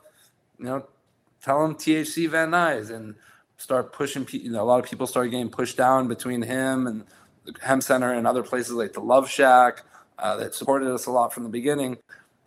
[0.59, 0.89] you know,
[1.41, 3.15] tell them THC Van Nuys and
[3.63, 4.27] start pushing.
[4.31, 7.05] You know, a lot of people start getting pushed down between him and
[7.45, 9.85] the Hemp Center and other places like the Love Shack
[10.19, 11.99] uh, that supported us a lot from the beginning.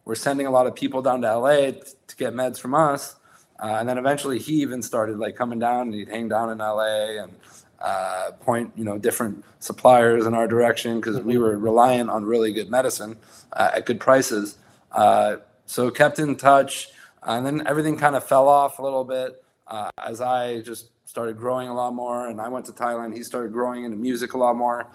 [0.04, 3.16] We're sending a lot of people down to LA to get meds from us.
[3.58, 6.58] Uh, and then eventually he even started like coming down and he'd hang down in
[6.58, 7.34] LA and
[7.80, 12.52] uh, point you know different suppliers in our direction because we were reliant on really
[12.52, 13.16] good medicine
[13.54, 14.58] uh, at good prices.
[14.92, 16.90] Uh, so kept in touch,
[17.24, 21.38] and then everything kind of fell off a little bit uh, as I just started
[21.38, 22.28] growing a lot more.
[22.28, 23.16] And I went to Thailand.
[23.16, 24.88] He started growing into music a lot more,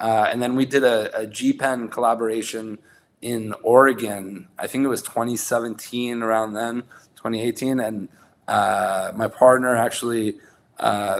[0.00, 2.78] uh, and then we did a, a G Pen collaboration
[3.22, 4.48] in Oregon.
[4.58, 6.82] I think it was 2017 around then,
[7.16, 8.08] 2018, and
[8.46, 10.38] uh, my partner actually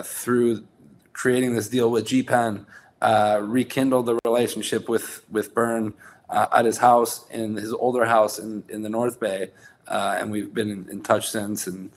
[0.03, 0.65] through
[1.13, 2.67] creating this deal with G Pen
[3.01, 5.95] uh, rekindled the relationship with with Bern
[6.29, 9.51] uh, at his house in his older house in, in the North Bay,
[9.89, 11.91] uh, and we've been in, in, touch since and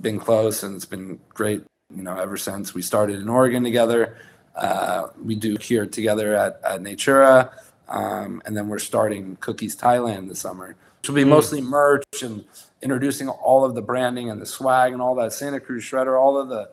[0.00, 1.62] been close, and it's been great.
[1.94, 4.18] You know, ever since we started in Oregon together,
[4.56, 7.52] uh, we do here together at, at Natura.
[7.88, 11.28] Um, and then we're starting Cookies Thailand this summer, which will be mm.
[11.28, 12.44] mostly merch and
[12.82, 16.36] introducing all of the branding and the swag and all that Santa Cruz shredder, all
[16.36, 16.70] of the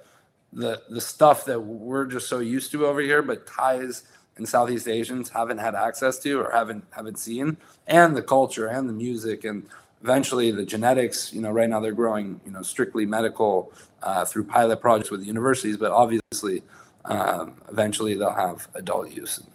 [0.51, 4.03] the the stuff that we're just so used to over here, but Thais
[4.37, 7.57] and Southeast Asians haven't had access to or haven't haven't seen,
[7.87, 9.67] and the culture and the music and
[10.03, 11.33] eventually the genetics.
[11.33, 13.73] You know, right now they're growing, you know, strictly medical
[14.03, 16.61] uh, through pilot projects with universities, but obviously,
[17.05, 19.47] um, eventually they'll have adult use and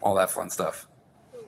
[0.00, 0.88] all that fun stuff.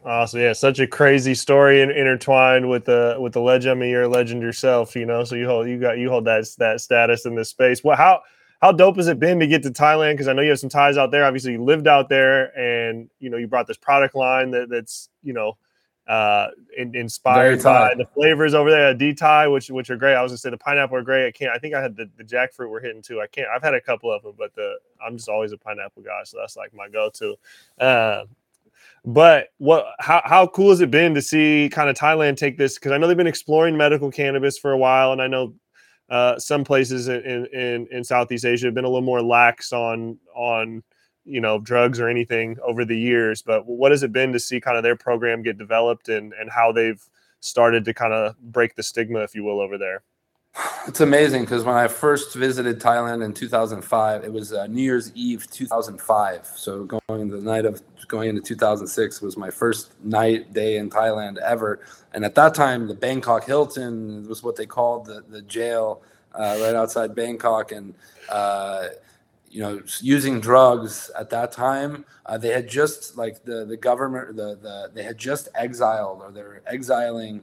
[0.05, 3.73] Awesome, yeah, such a crazy story in, intertwined with the with the legend.
[3.73, 5.25] I mean, you're a legend yourself, you know.
[5.25, 7.83] So you hold you got you hold that that status in this space.
[7.83, 8.23] Well, how
[8.63, 10.15] how dope has it been to get to Thailand?
[10.15, 11.25] Because I know you have some ties out there.
[11.25, 15.09] Obviously, you lived out there, and you know you brought this product line that, that's
[15.23, 15.59] you know
[16.09, 20.15] uh, in, inspired by the flavors over there Dthai, which which are great.
[20.15, 21.27] I was gonna say the pineapple are great.
[21.27, 21.53] I can't.
[21.55, 23.21] I think I had the, the jackfruit we're hitting too.
[23.21, 23.49] I can't.
[23.55, 26.39] I've had a couple of them, but the I'm just always a pineapple guy, so
[26.41, 27.37] that's like my go to.
[27.79, 28.25] Uh,
[29.05, 32.75] but what how how cool has it been to see kind of Thailand take this?
[32.75, 35.55] Because I know they've been exploring medical cannabis for a while, and I know
[36.09, 40.19] uh, some places in, in in Southeast Asia have been a little more lax on
[40.35, 40.83] on
[41.29, 44.61] you know drugs or anything over the years but what has it been to see
[44.61, 47.09] kind of their program get developed and and how they've
[47.41, 50.03] started to kind of break the stigma if you will over there
[50.87, 55.13] it's amazing because when I first visited Thailand in 2005, it was uh, New Year's
[55.15, 56.47] Eve 2005.
[56.47, 61.39] So going the night of going into 2006 was my first night day in Thailand
[61.39, 61.81] ever.
[62.13, 66.03] And at that time, the Bangkok Hilton was what they called the the jail
[66.35, 67.95] uh, right outside Bangkok, and
[68.29, 68.89] uh,
[69.51, 72.05] you know, using drugs at that time.
[72.27, 76.31] Uh, they had just like the the government, the the they had just exiled or
[76.31, 77.43] they're exiling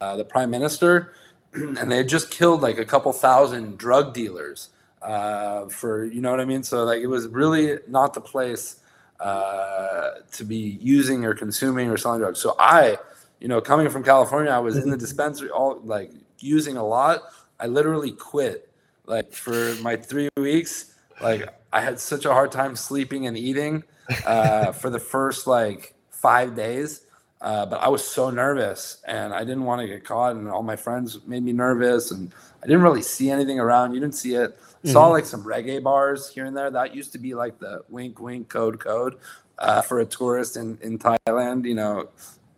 [0.00, 1.12] uh, the prime minister,
[1.52, 4.70] and they had just killed like a couple thousand drug dealers
[5.02, 6.62] uh, for you know what I mean.
[6.62, 8.76] So like it was really not the place
[9.20, 12.40] uh, to be using or consuming or selling drugs.
[12.40, 12.98] So I,
[13.40, 17.22] you know, coming from California, I was in the dispensary all like using a lot.
[17.60, 18.68] I literally quit
[19.06, 23.84] like for my three weeks like I had such a hard time sleeping and eating
[24.26, 27.06] uh, for the first like five days.
[27.40, 30.62] Uh, but I was so nervous and I didn't want to get caught, and all
[30.62, 32.32] my friends made me nervous, and
[32.62, 33.94] I didn't really see anything around.
[33.94, 34.56] You didn't see it.
[34.56, 34.90] Mm-hmm.
[34.90, 36.70] Saw like some reggae bars here and there.
[36.70, 39.16] That used to be like the wink, wink, code, code
[39.58, 41.64] uh, for a tourist in, in Thailand.
[41.66, 42.08] You know,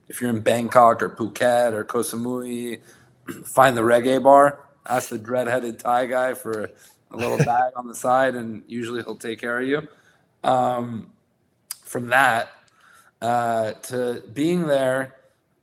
[0.09, 2.81] if you're in Bangkok or Phuket or Koh Samui,
[3.45, 4.61] find the reggae bar.
[4.87, 6.71] Ask the dread-headed Thai guy for
[7.15, 9.89] a little bag on the side, and usually he'll take care of you.
[10.43, 11.11] Um,
[11.83, 12.51] from that
[13.23, 15.15] uh, to being there,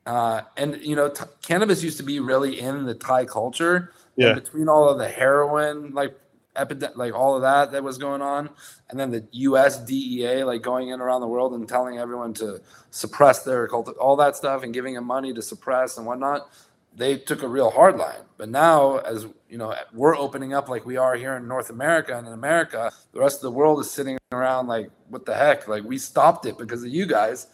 [0.06, 3.93] uh, and you know, t- cannabis used to be really in the Thai culture.
[4.18, 4.34] Yeah.
[4.34, 6.20] between all of the heroin, like
[6.56, 8.49] epidemic, like all of that that was going on,
[8.89, 9.80] and then the U.S.
[9.80, 14.18] DEA, like going in around the world and telling everyone to suppress their cult, all
[14.18, 16.49] that stuff, and giving them money to suppress and whatnot
[16.94, 18.22] they took a real hard line.
[18.38, 22.18] But now, as you know, we're opening up like we are here in North America
[22.18, 25.68] and in America, the rest of the world is sitting around like, what the heck?
[25.68, 27.48] Like we stopped it because of you guys.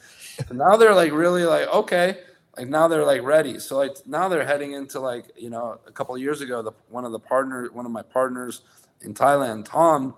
[0.49, 2.19] And now they're like really like, okay.
[2.57, 3.59] Like now they're like ready.
[3.59, 6.71] So like now they're heading into like, you know, a couple of years ago, the
[6.89, 8.61] one of the partner, one of my partners
[9.01, 10.15] in Thailand, Tom,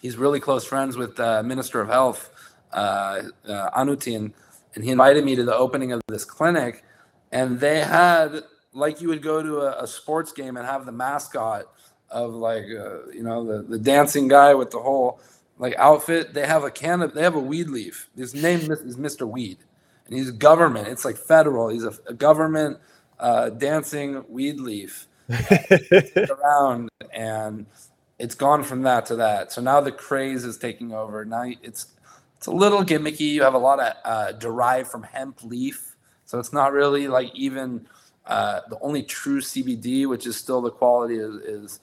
[0.00, 2.30] he's really close friends with the Minister of Health,
[2.72, 4.32] uh, uh, Anutin,
[4.74, 6.84] and he invited me to the opening of this clinic
[7.32, 10.92] and they had like you would go to a, a sports game and have the
[10.92, 11.64] mascot
[12.10, 15.20] of like uh, you know the, the dancing guy with the whole
[15.58, 16.34] like outfit.
[16.34, 18.08] They have a can of they have a weed leaf.
[18.16, 19.26] His name is Mr.
[19.28, 19.58] Weed,
[20.06, 20.88] and he's government.
[20.88, 21.68] It's like federal.
[21.68, 22.78] He's a, a government
[23.18, 25.08] uh, dancing weed leaf
[26.30, 27.66] around, and
[28.18, 29.52] it's gone from that to that.
[29.52, 31.24] So now the craze is taking over.
[31.24, 31.86] Now it's
[32.36, 33.20] it's a little gimmicky.
[33.20, 35.91] You have a lot of uh, derived from hemp leaf
[36.32, 37.86] so it's not really like even
[38.24, 41.80] uh, the only true CBD, which is still the quality is, is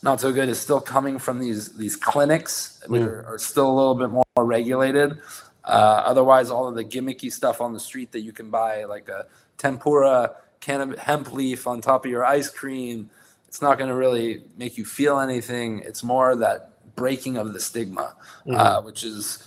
[0.00, 3.06] not so good, is still coming from these these clinics, which mm.
[3.08, 5.18] are, are, still a little bit more regulated.
[5.64, 9.08] Uh, otherwise, all of the gimmicky stuff on the street that you can buy, like
[9.08, 9.26] a
[9.58, 13.10] tempura cannabis hemp leaf on top of your ice cream,
[13.48, 15.80] it's not going to really make you feel anything.
[15.80, 18.14] It's more that breaking of the stigma,
[18.46, 18.56] mm.
[18.56, 19.42] uh, which is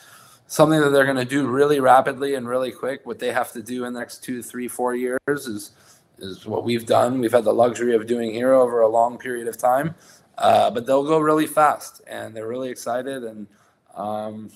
[0.49, 3.05] something that they're going to do really rapidly and really quick.
[3.05, 5.71] What they have to do in the next two, three, four years is
[6.17, 7.21] is what we've done.
[7.21, 9.95] We've had the luxury of doing here over a long period of time,
[10.37, 13.47] uh, but they'll go really fast, and they're really excited, and
[13.95, 14.49] um,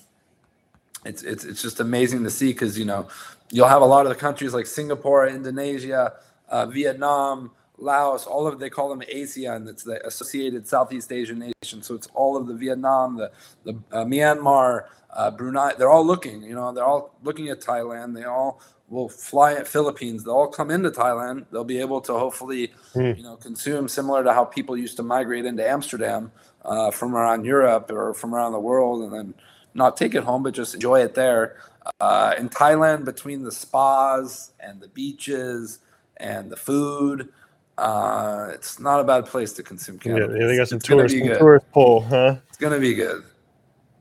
[1.06, 3.08] it's it's it's just amazing to see because you know
[3.50, 6.14] you'll have a lot of the countries like Singapore, Indonesia,
[6.48, 9.68] uh, Vietnam, Laos, all of they call them ASEAN.
[9.68, 11.82] It's the Associated Southeast Asian Nation.
[11.82, 13.30] So it's all of the Vietnam, the
[13.64, 15.72] the uh, Myanmar, uh, Brunei.
[15.78, 16.42] They're all looking.
[16.42, 18.14] You know, they're all looking at Thailand.
[18.14, 20.24] They all will fly at Philippines.
[20.24, 21.46] They'll all come into Thailand.
[21.50, 23.16] They'll be able to hopefully, mm.
[23.16, 26.32] you know, consume similar to how people used to migrate into Amsterdam
[26.64, 29.34] uh, from around Europe or from around the world, and then
[29.74, 31.56] not take it home, but just enjoy it there.
[32.00, 35.80] Uh, in Thailand, between the spas and the beaches
[36.16, 37.28] and the food,
[37.76, 40.36] uh, it's not a bad place to consume cannabis.
[40.38, 42.36] Yeah, they got some tourist, tourist pull, huh?
[42.48, 43.24] It's gonna be good.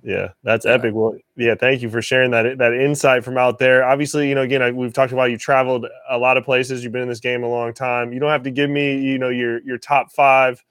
[0.03, 0.73] Yeah, that's yeah.
[0.73, 0.93] epic.
[0.93, 3.85] Well, yeah, thank you for sharing that that insight from out there.
[3.85, 6.83] Obviously, you know, again, I, we've talked about you traveled a lot of places.
[6.83, 8.11] You've been in this game a long time.
[8.11, 10.61] You don't have to give me, you know, your your top five,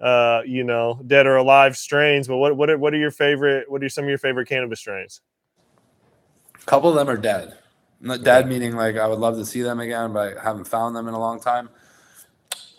[0.00, 2.28] uh, you know, dead or alive strains.
[2.28, 3.70] But what what are, what are your favorite?
[3.70, 5.20] What are some of your favorite cannabis strains?
[6.54, 7.58] A couple of them are dead.
[8.00, 10.96] Not dead meaning like I would love to see them again, but I haven't found
[10.96, 11.68] them in a long time.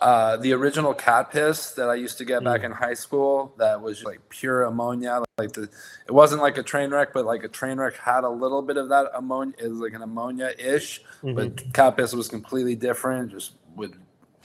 [0.00, 2.46] Uh, the original cat piss that I used to get mm.
[2.46, 5.22] back in high school that was like pure ammonia.
[5.36, 5.68] Like the,
[6.06, 8.78] it wasn't like a train wreck, but like a train wreck had a little bit
[8.78, 9.54] of that ammonia.
[9.58, 11.34] It was like an ammonia ish, mm-hmm.
[11.34, 13.32] but cat piss was completely different.
[13.32, 13.94] Just would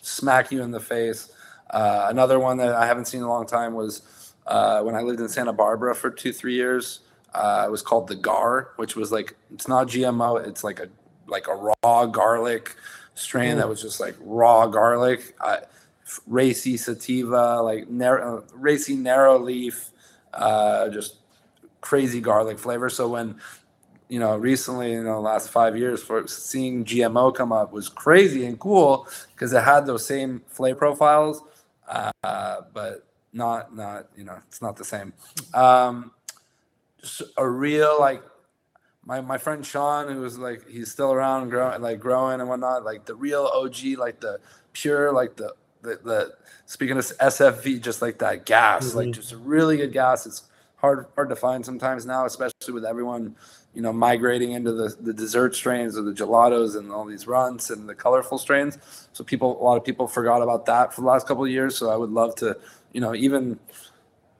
[0.01, 1.32] smack you in the face.
[1.70, 5.01] Uh, another one that I haven't seen in a long time was uh, when I
[5.01, 6.99] lived in Santa Barbara for two three years.
[7.34, 10.45] Uh, it was called the Gar, which was like it's not GMO.
[10.45, 10.89] It's like a
[11.28, 12.76] like a raw garlic
[13.16, 13.57] strain mm.
[13.57, 15.57] that was just like raw garlic, uh,
[16.28, 19.89] racy sativa, like narrow, racy narrow leaf,
[20.34, 21.16] uh, just
[21.82, 22.89] crazy garlic flavor.
[22.89, 23.39] So when
[24.07, 28.45] you know recently in the last five years for seeing GMO come up was crazy
[28.45, 31.41] and cool because it had those same flavor profiles,
[31.88, 35.13] uh, but not not you know it's not the same.
[35.53, 36.11] Um,
[37.01, 38.24] just a real like
[39.06, 42.84] my my friend Sean, who was like he's still around, growing like growing and whatnot,
[42.84, 44.39] like the real OG, like the
[44.74, 46.34] pure, like the the, the
[46.66, 48.97] speaking of SFV, just like that gas, mm-hmm.
[48.97, 50.26] like just a really good gas.
[50.26, 50.43] It's
[50.78, 53.36] hard hard to find sometimes now, especially with everyone,
[53.74, 57.70] you know, migrating into the the dessert strains or the gelatos and all these Runtz
[57.70, 58.80] and the colorful strains.
[59.14, 61.78] So people, a lot of people forgot about that for the last couple of years.
[61.78, 62.58] So I would love to,
[62.91, 63.60] you know, even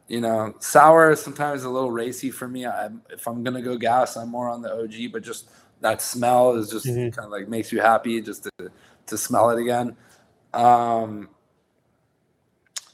[0.08, 2.66] you know, sour is sometimes a little racy for me.
[2.66, 5.50] I, if I'm gonna go gas, I'm more on the OG, but just
[5.82, 7.10] that smell is just mm-hmm.
[7.10, 8.72] kind of like makes you happy just to
[9.08, 9.96] to smell it again.
[10.54, 11.30] Um,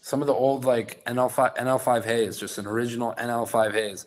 [0.02, 4.06] some of the old like NL5 NL5 haze, just an original NL5 haze.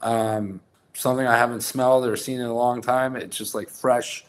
[0.00, 0.60] Um,
[0.94, 3.16] something I haven't smelled or seen in a long time.
[3.16, 4.24] It's just like fresh,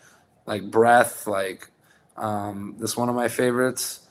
[0.45, 1.27] like breath.
[1.27, 1.69] Like
[2.15, 4.02] um, this one of my favorites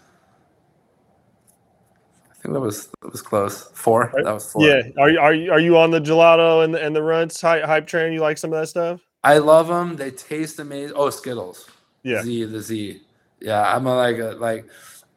[2.43, 3.71] think that was that was close.
[3.75, 4.13] Four.
[4.15, 4.67] That was four.
[4.67, 4.83] Yeah.
[4.99, 7.65] Are you are you are you on the gelato and the and the Runtz hype,
[7.65, 8.13] hype train?
[8.13, 9.01] You like some of that stuff?
[9.23, 9.97] I love them.
[9.97, 10.97] They taste amazing.
[10.97, 11.69] Oh, Zkittlez.
[12.03, 12.23] Yeah.
[12.23, 13.01] Z the Z.
[13.41, 14.67] Yeah, I'm a, like a, like.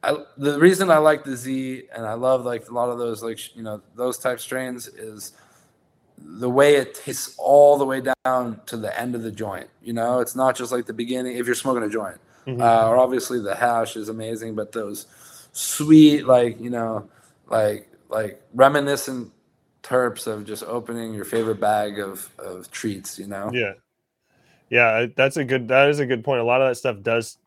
[0.03, 3.23] I, the reason I like the Z and I love like a lot of those
[3.23, 5.33] like you know those type strains is
[6.19, 9.67] the way it tastes all the way down to the end of the joint.
[9.81, 12.19] You know, it's not just like the beginning if you're smoking a joint.
[12.45, 12.61] Mm-hmm.
[12.61, 15.07] Uh, or obviously the hash is amazing, but those
[15.53, 17.09] sweet like you know
[17.47, 19.31] like like reminiscent
[19.83, 23.51] terps of just opening your favorite bag of of treats you know?
[23.53, 23.73] Yeah.
[24.69, 26.41] Yeah that's a good that is a good point.
[26.41, 27.37] A lot of that stuff does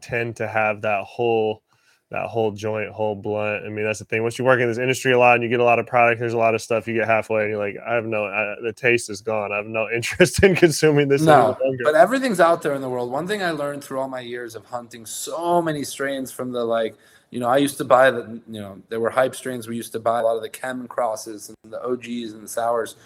[0.00, 1.62] tend to have that whole
[2.10, 3.66] that whole joint whole blunt.
[3.66, 4.22] I mean that's the thing.
[4.22, 6.20] Once you work in this industry a lot and you get a lot of product
[6.20, 8.54] there's a lot of stuff you get halfway and you're like i have no I,
[8.62, 9.52] the taste is gone.
[9.52, 13.10] I have no interest in consuming this no but everything's out there in the world.
[13.10, 16.64] One thing i learned through all my years of hunting so many strains from the
[16.64, 16.96] like
[17.30, 19.68] you know, I used to buy the, you know, there were hype strains.
[19.68, 22.48] We used to buy a lot of the chem crosses and the OGs and the
[22.48, 22.96] sours.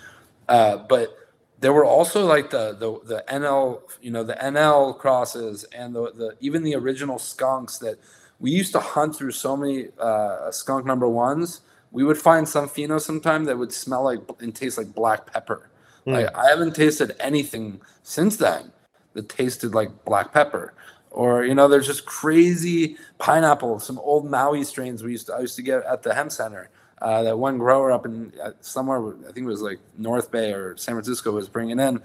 [0.48, 1.16] Uh, but
[1.60, 6.12] there were also like the, the, the NL, you know, the NL crosses and the,
[6.12, 7.98] the, even the original skunks that
[8.38, 11.62] we used to hunt through so many uh, skunk number ones.
[11.90, 15.70] We would find some pheno sometime that would smell like and taste like black pepper.
[16.06, 16.12] Mm.
[16.14, 18.72] Like I haven't tasted anything since then
[19.14, 20.74] that tasted like black pepper
[21.12, 25.40] or you know there's just crazy pineapple some old maui strains we used to i
[25.40, 29.14] used to get at the hemp center uh, that one grower up in uh, somewhere
[29.28, 32.00] i think it was like north bay or san francisco was bringing in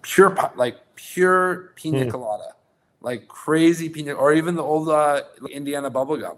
[0.00, 2.10] pure like pure pina hmm.
[2.10, 2.54] colada
[3.00, 6.36] like crazy pina or even the old uh, indiana bubblegum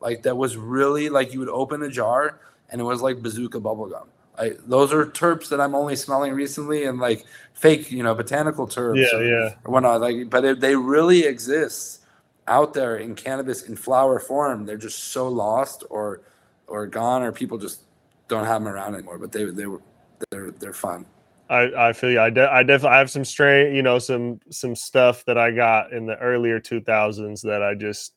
[0.00, 3.60] like that was really like you would open a jar and it was like bazooka
[3.60, 4.06] bubblegum
[4.38, 7.24] I, those are terps that I'm only smelling recently, and like
[7.54, 8.96] fake, you know, botanical terps.
[8.96, 9.54] Yeah, or, yeah.
[9.64, 10.00] Or whatnot.
[10.00, 12.02] Like, but it, they really exist
[12.48, 14.66] out there in cannabis in flower form.
[14.66, 16.22] They're just so lost or
[16.66, 17.82] or gone, or people just
[18.28, 19.18] don't have them around anymore.
[19.18, 19.82] But they they were
[20.30, 21.06] they're they're fun.
[21.48, 22.20] I, I feel you.
[22.20, 25.52] I, de- I definitely I have some strain, you know, some some stuff that I
[25.52, 28.14] got in the earlier 2000s that I just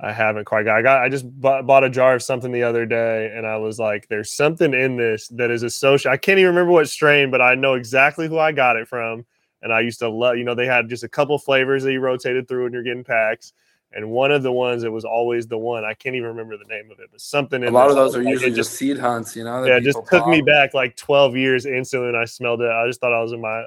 [0.00, 0.76] I haven't quite got.
[0.76, 1.02] I got.
[1.02, 4.06] I just bought, bought, a jar of something the other day, and I was like,
[4.08, 7.54] "There's something in this that is associated." I can't even remember what strain, but I
[7.56, 9.26] know exactly who I got it from.
[9.60, 10.36] And I used to love.
[10.36, 13.02] You know, they had just a couple flavors that you rotated through when you're getting
[13.02, 13.52] packs,
[13.92, 15.84] and one of the ones that was always the one.
[15.84, 17.64] I can't even remember the name of it, but something.
[17.64, 19.34] a lot of those are like usually just seed hunts.
[19.34, 19.64] You know.
[19.64, 20.28] Yeah, just took pop.
[20.28, 22.70] me back like 12 years instantly, and I smelled it.
[22.70, 23.64] I just thought I was in my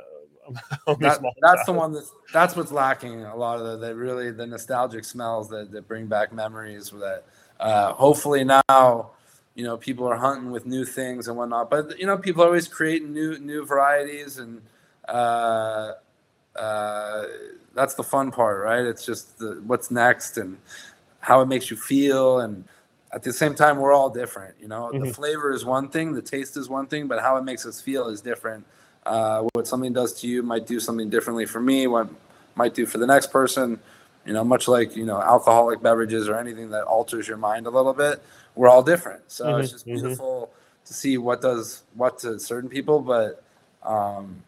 [0.99, 4.45] that, that's the one that's that's what's lacking a lot of the, the really the
[4.45, 7.23] nostalgic smells that, that bring back memories that
[7.59, 9.11] uh, hopefully now
[9.55, 12.47] you know people are hunting with new things and whatnot but you know people are
[12.47, 14.61] always creating new new varieties and
[15.07, 15.93] uh,
[16.55, 17.25] uh,
[17.73, 18.85] that's the fun part right?
[18.85, 20.57] It's just the, what's next and
[21.19, 22.63] how it makes you feel and
[23.13, 24.89] at the same time we're all different you know?
[24.93, 25.05] Mm-hmm.
[25.05, 27.81] the flavor is one thing the taste is one thing but how it makes us
[27.81, 28.65] feel is different
[29.05, 31.87] uh, what something does to you might do something differently for me.
[31.87, 32.09] What
[32.55, 33.79] might do for the next person.
[34.25, 37.71] You know, much like you know alcoholic beverages or anything that alters your mind a
[37.71, 38.21] little bit.
[38.53, 39.95] We're all different, so mm-hmm, it's just mm-hmm.
[39.95, 40.85] beautiful mm-hmm.
[40.85, 42.99] to see what does what to certain people.
[42.99, 43.43] But
[43.81, 44.43] um,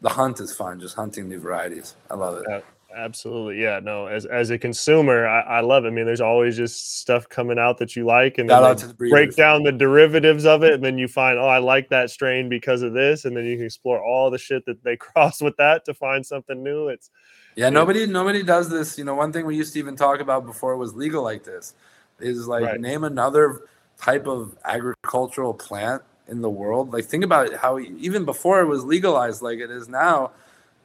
[0.00, 1.94] the hunt is fun, just hunting new varieties.
[2.10, 2.64] I love it.
[2.96, 3.62] Absolutely.
[3.62, 3.80] Yeah.
[3.82, 5.88] No, as as a consumer, I, I, love it.
[5.88, 9.36] I mean, there's always just stuff coming out that you like and then the break
[9.36, 10.72] down the derivatives of it.
[10.74, 13.26] And then you find, oh, I like that strain because of this.
[13.26, 16.24] And then you can explore all the shit that they cross with that to find
[16.24, 16.88] something new.
[16.88, 17.10] It's
[17.56, 18.96] yeah, nobody nobody does this.
[18.96, 21.44] You know, one thing we used to even talk about before it was legal like
[21.44, 21.74] this
[22.20, 22.80] is like right.
[22.80, 23.62] name another
[24.00, 26.92] type of agricultural plant in the world.
[26.92, 30.30] Like think about how even before it was legalized like it is now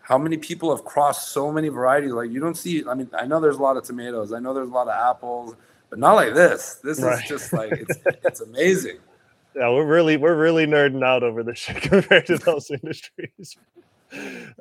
[0.04, 2.12] how many people have crossed so many varieties?
[2.12, 4.32] Like you don't see i mean i know there's a lot of tomatoes.
[4.32, 5.56] I know there's a lot of apples
[5.90, 6.80] but not like this.
[6.84, 7.24] This right.
[7.24, 9.00] is just like it's it's amazing.
[9.56, 13.56] Yeah we're really we're really nerding out over this shit compared to those industries.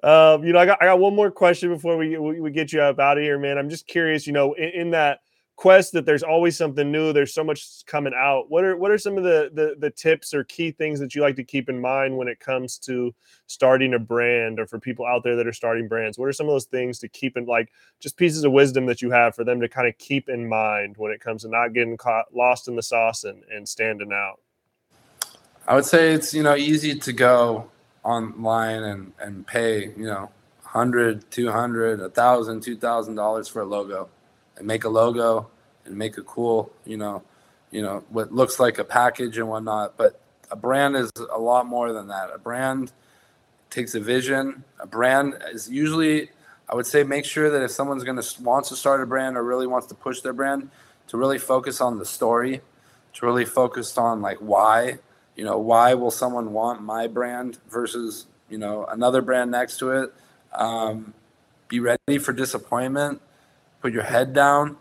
[0.03, 2.74] Um you know i got i got one more question before we we, we get
[2.74, 3.57] you up out of here man.
[3.57, 5.20] I'm just curious you know in, in that
[5.62, 8.50] quest that there's always something new there's so much coming out.
[8.50, 11.22] What are what are some of the, the the tips or key things that you
[11.22, 13.14] like to keep in mind when it comes to
[13.46, 16.18] starting a brand or for people out there that are starting brands?
[16.18, 19.02] What are some of those things to keep in like just pieces of wisdom that
[19.02, 21.74] you have for them to kind of keep in mind when it comes to not
[21.74, 24.40] getting caught lost in the sauce and, and standing out?
[25.68, 27.70] I would say it's you know easy to go
[28.02, 30.28] online and and pay you know
[30.62, 34.08] 100 200 a thousand two thousand dollars for a logo
[34.56, 35.48] and make a logo
[35.84, 37.22] and make a cool, you know,
[37.70, 39.96] you know, what looks like a package and whatnot.
[39.96, 40.20] But
[40.50, 42.30] a brand is a lot more than that.
[42.32, 42.92] A brand
[43.70, 44.64] takes a vision.
[44.80, 46.30] A brand is usually,
[46.68, 49.36] I would say, make sure that if someone's going to wants to start a brand
[49.36, 50.70] or really wants to push their brand,
[51.08, 52.60] to really focus on the story,
[53.14, 54.98] to really focus on like why,
[55.36, 59.90] you know, why will someone want my brand versus you know another brand next to
[59.90, 60.14] it.
[60.52, 61.14] Um,
[61.68, 63.22] be ready for disappointment
[63.82, 64.76] put your head down,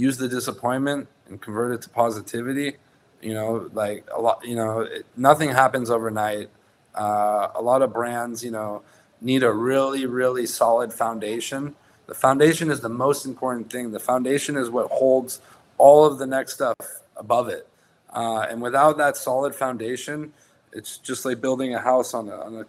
[0.00, 2.76] use the disappointment and convert it to positivity.
[3.20, 6.48] You know, like a lot, you know, it, nothing happens overnight.
[6.94, 8.82] Uh, a lot of brands, you know,
[9.20, 11.76] need a really, really solid foundation.
[12.06, 13.92] The foundation is the most important thing.
[13.92, 15.40] The foundation is what holds
[15.78, 16.76] all of the next stuff
[17.16, 17.68] above it.
[18.12, 20.32] Uh, and without that solid foundation,
[20.72, 22.66] it's just like building a house on a, on a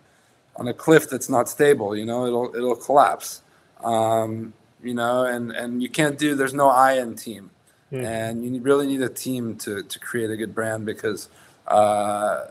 [0.58, 1.96] on a cliff that's not stable.
[1.96, 3.42] You know, it'll it'll collapse.
[3.84, 4.54] Um,
[4.84, 6.36] you know, and and you can't do.
[6.36, 7.52] There's no I in team,
[7.92, 8.04] mm.
[8.04, 11.30] and you really need a team to to create a good brand because
[11.68, 12.48] uh,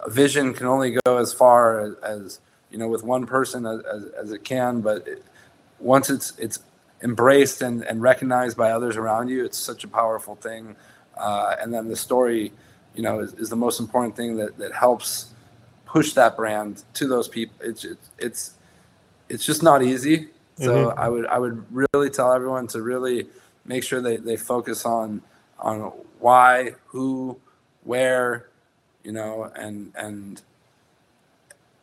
[0.00, 2.40] a vision can only go as far as, as
[2.70, 5.22] you know with one person as, as, as it can, but it,
[5.78, 6.58] once it's it's
[7.02, 10.76] embraced and, and recognized by others around you, it's such a powerful thing.
[11.16, 12.52] Uh, and then the story,
[12.94, 15.26] you know, is, is the most important thing that, that helps
[15.84, 17.54] push that brand to those people.
[17.60, 18.54] It's, it's, it's,
[19.28, 20.28] it's just not easy.
[20.58, 20.98] So mm-hmm.
[20.98, 23.26] I would I would really tell everyone to really
[23.64, 25.22] make sure they, they focus on
[25.58, 27.38] on why, who,
[27.84, 28.48] where,
[29.02, 30.42] you know, and and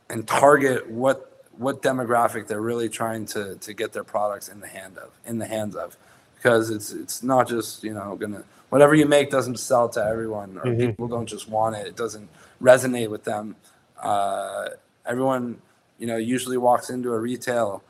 [0.10, 1.26] and target what
[1.58, 5.40] what demographic they're really trying to to get their products in the hand of in
[5.40, 5.98] the hands of
[6.36, 10.58] because it's it's not just you know gonna whatever you make doesn't sell to everyone
[10.58, 10.88] or mm-hmm.
[10.88, 12.30] people don't just want it it doesn't
[12.62, 13.56] resonate with them
[14.02, 14.70] uh,
[15.06, 15.62] everyone
[15.98, 17.84] you know usually walks into a retail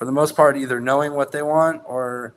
[0.00, 2.32] for the most part, either knowing what they want or,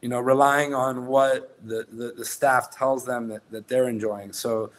[0.00, 4.32] you know, relying on what the, the, the staff tells them that, that they're enjoying.
[4.32, 4.70] So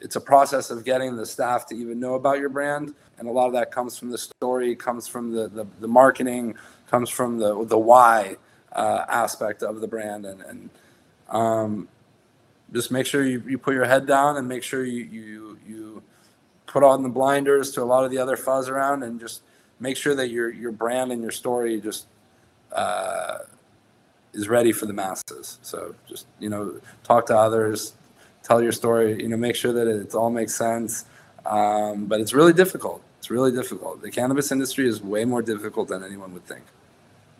[0.00, 2.94] it's a process of getting the staff to even know about your brand.
[3.18, 6.54] And a lot of that comes from the story, comes from the, the, the marketing,
[6.90, 8.38] comes from the, the why
[8.72, 10.24] uh, aspect of the brand.
[10.24, 10.70] And, and
[11.28, 11.88] um,
[12.72, 16.02] just make sure you, you put your head down and make sure you, you, you
[16.64, 19.42] put on the blinders to a lot of the other fuzz around and just–
[19.84, 22.06] make sure that your your brand and your story just
[22.72, 23.38] uh,
[24.32, 25.58] is ready for the masses.
[25.62, 27.92] So just you know, talk to others,
[28.42, 29.22] tell your story.
[29.22, 31.04] You know, make sure that it all makes sense.
[31.46, 33.02] Um, but it's really difficult.
[33.18, 34.02] It's really difficult.
[34.02, 36.64] The cannabis industry is way more difficult than anyone would think.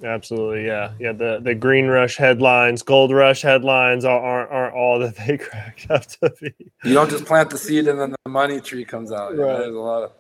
[0.03, 1.13] Absolutely, yeah, yeah.
[1.13, 5.91] The the green rush headlines, gold rush headlines are, aren't aren't all that they cracked
[5.91, 6.53] up to be.
[6.85, 9.31] You don't just plant the seed and then the money tree comes out.
[9.31, 9.39] Right.
[9.39, 10.13] You know, there's a lot of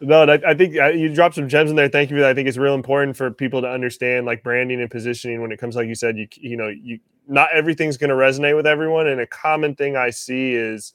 [0.00, 1.88] no, I think uh, you dropped some gems in there.
[1.88, 2.30] Thank you for that.
[2.30, 5.58] I think it's real important for people to understand like branding and positioning when it
[5.58, 9.06] comes, like you said, you you know, you not everything's going to resonate with everyone.
[9.06, 10.92] And a common thing I see is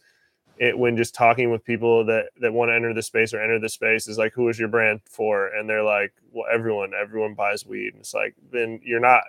[0.58, 3.60] it when just talking with people that that want to enter the space or enter
[3.60, 5.48] the space is like, who is your brand for?
[5.48, 7.94] And they're like, well, everyone, everyone buys weed.
[7.94, 9.24] And it's like, then you're not.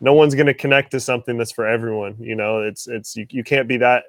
[0.00, 2.16] No one's going to connect to something that's for everyone.
[2.18, 4.04] You know, it's it's you, you can't be that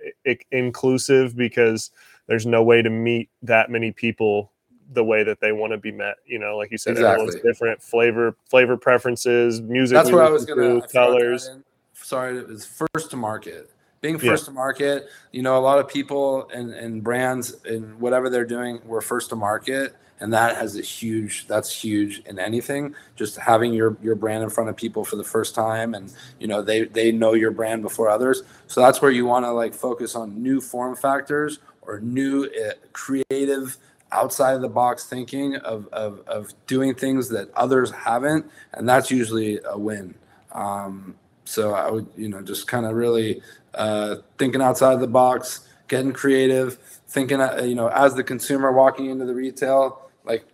[0.51, 1.91] inclusive because
[2.25, 4.51] there's no way to meet that many people
[4.93, 6.17] the way that they want to be met.
[6.25, 7.23] You know, like you said, exactly.
[7.23, 9.95] everyone's different flavor, flavor preferences, music.
[9.95, 11.49] That's what I was going to colors.
[11.93, 13.71] Sorry, it was first to market.
[14.01, 14.47] Being first yeah.
[14.47, 18.81] to market, you know, a lot of people and, and brands and whatever they're doing,
[18.83, 19.95] we're first to market.
[20.19, 22.95] And that has a huge, that's huge in anything.
[23.15, 26.47] Just having your, your brand in front of people for the first time and, you
[26.47, 28.41] know, they, they know your brand before others.
[28.65, 32.73] So that's where you want to like focus on new form factors or new uh,
[32.93, 33.77] creative
[34.11, 39.09] outside of the box thinking of, of, of doing things that others haven't and that's
[39.11, 40.15] usually a win.
[40.51, 43.41] Um, so i would you know just kind of really
[43.73, 48.71] uh, thinking outside of the box getting creative thinking uh, you know as the consumer
[48.71, 50.45] walking into the retail like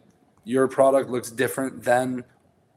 [0.47, 2.23] your product looks different than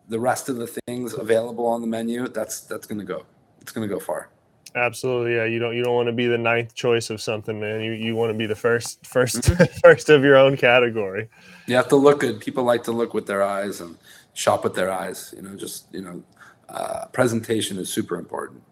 [0.09, 3.25] the rest of the things available on the menu that's that's going to go.
[3.61, 4.29] It's going to go far
[4.75, 5.45] Absolutely, yeah.
[5.45, 7.81] You don't you don't want to be the ninth choice of something, man.
[7.81, 9.65] You you want to be the first 1st mm-hmm.
[9.83, 11.29] first of your own category.
[11.67, 12.41] You have to look good.
[12.41, 13.97] People like to look with their eyes and
[14.35, 15.35] shop with their eyes.
[15.37, 16.23] You know, just you know,
[16.69, 18.63] uh, presentation is super important.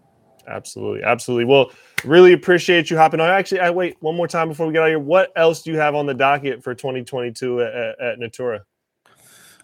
[0.46, 1.44] Absolutely, absolutely.
[1.44, 1.72] Well,
[2.04, 3.28] really appreciate you hopping on.
[3.28, 4.98] Actually, I wait one more time before we get out of here.
[4.98, 8.64] What else do you have on the docket for 2022 at, at, at Natura?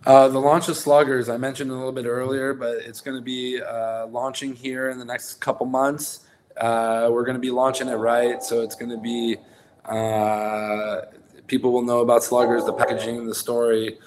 [0.07, 3.22] Uh, the launch of Sluggers, I mentioned a little bit earlier, but it's going to
[3.22, 6.23] be uh, launching here in the next couple months.
[6.57, 9.36] Uh, we're going to be launching it right, so it's going to be
[9.86, 11.02] uh,
[11.46, 13.98] people will know about Sluggers, the packaging, the story.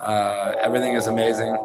[0.00, 1.56] Uh, everything is amazing.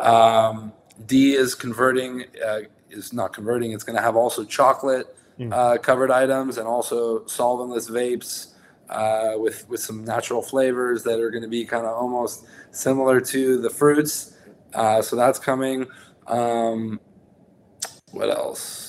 [0.00, 0.72] Um,
[1.06, 3.72] D is converting, uh, is not converting.
[3.72, 5.82] It's going to have also chocolate mm.
[5.82, 8.52] covered items and also solventless vapes
[8.88, 13.20] uh, with with some natural flavors that are going to be kind of almost similar
[13.20, 14.36] to the fruits.
[14.74, 15.86] Uh, so that's coming.
[16.26, 17.00] Um,
[18.12, 18.85] what else?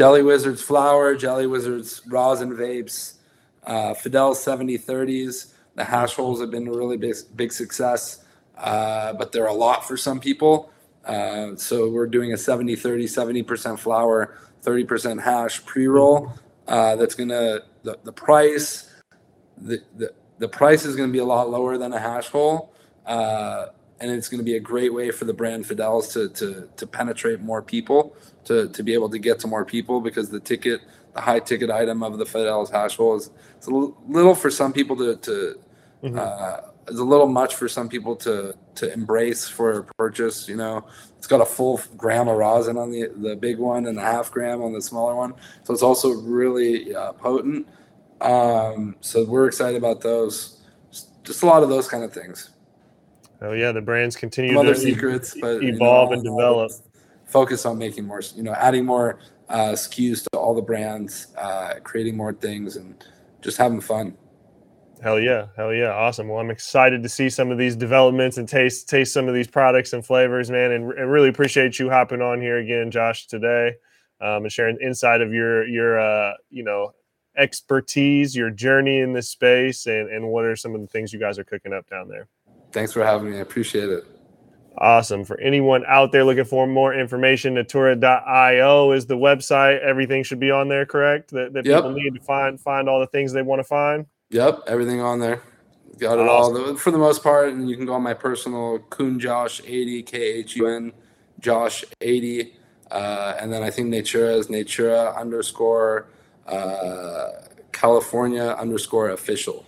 [0.00, 3.16] Jelly Wizards flower, Jelly Wizards rosin vapes,
[3.66, 5.52] uh, Fidel 7030s.
[5.74, 8.24] The hash holes have been a really big, big success,
[8.56, 10.72] uh, but they're a lot for some people.
[11.04, 16.32] Uh, so we're doing a 70 30, 70% flower, 30% hash pre roll.
[16.66, 18.90] Uh, that's going to, the, the price
[19.58, 22.72] the, the, the price is going to be a lot lower than a hash hole.
[24.00, 26.86] And it's going to be a great way for the brand Fidels to, to, to
[26.86, 30.80] penetrate more people, to, to be able to get to more people because the ticket,
[31.14, 34.72] the high ticket item of the Fidels hash hole is it's a little for some
[34.72, 35.60] people to, to
[36.02, 36.18] mm-hmm.
[36.18, 40.48] uh, it's a little much for some people to, to embrace for a purchase.
[40.48, 40.84] You know,
[41.16, 44.30] it's got a full gram of rosin on the, the big one and a half
[44.30, 45.34] gram on the smaller one.
[45.62, 47.68] So it's also really uh, potent.
[48.20, 50.58] Um, so we're excited about those.
[51.22, 52.50] Just a lot of those kind of things.
[53.42, 56.72] Oh yeah, the brands continue Some to other secrets, but evolve you know, and develop.
[57.26, 61.74] Focus on making more, you know, adding more uh, SKUs to all the brands, uh,
[61.82, 63.04] creating more things, and
[63.40, 64.16] just having fun.
[65.00, 66.28] Hell yeah, hell yeah, awesome.
[66.28, 69.46] Well, I'm excited to see some of these developments and taste taste some of these
[69.46, 70.72] products and flavors, man.
[70.72, 73.76] And, and really appreciate you hopping on here again, Josh, today,
[74.20, 76.92] um, and sharing inside of your your uh, you know
[77.36, 81.18] expertise, your journey in this space, and, and what are some of the things you
[81.18, 82.28] guys are cooking up down there.
[82.72, 83.38] Thanks for having me.
[83.38, 84.04] I appreciate it.
[84.78, 85.24] Awesome.
[85.24, 89.80] For anyone out there looking for more information, natura.io is the website.
[89.80, 91.30] Everything should be on there, correct?
[91.32, 91.78] That, that yep.
[91.78, 94.06] people need to find find all the things they want to find.
[94.30, 95.42] Yep, everything on there.
[95.98, 96.64] Got it awesome.
[96.64, 97.52] all for the most part.
[97.52, 100.92] And you can go on my personal Khun Josh 80, K H U N
[101.40, 102.54] Josh 80.
[102.90, 106.06] Uh, and then I think Natura is Natura underscore
[106.46, 107.28] uh,
[107.72, 109.64] California underscore official,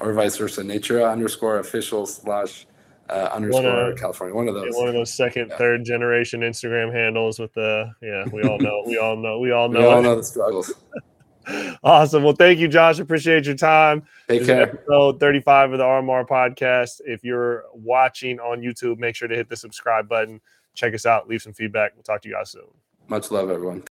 [0.00, 2.66] or vice versa, Natura underscore official slash
[3.08, 4.34] uh, underscore of, California.
[4.34, 4.74] One of those.
[4.74, 5.56] One of those second, yeah.
[5.56, 8.24] third generation Instagram handles with the yeah.
[8.32, 8.82] We all know.
[8.86, 9.38] we all know.
[9.38, 9.80] We all know.
[9.80, 10.72] We all know the struggles.
[11.82, 12.22] awesome.
[12.22, 12.98] Well, thank you, Josh.
[12.98, 14.02] Appreciate your time.
[14.28, 14.62] Take this care.
[14.62, 17.00] Episode 35 of the RMR podcast.
[17.06, 20.40] If you're watching on YouTube, make sure to hit the subscribe button
[20.78, 21.92] check us out, leave some feedback.
[21.94, 22.62] We'll talk to you guys soon.
[23.08, 23.82] Much love, everyone.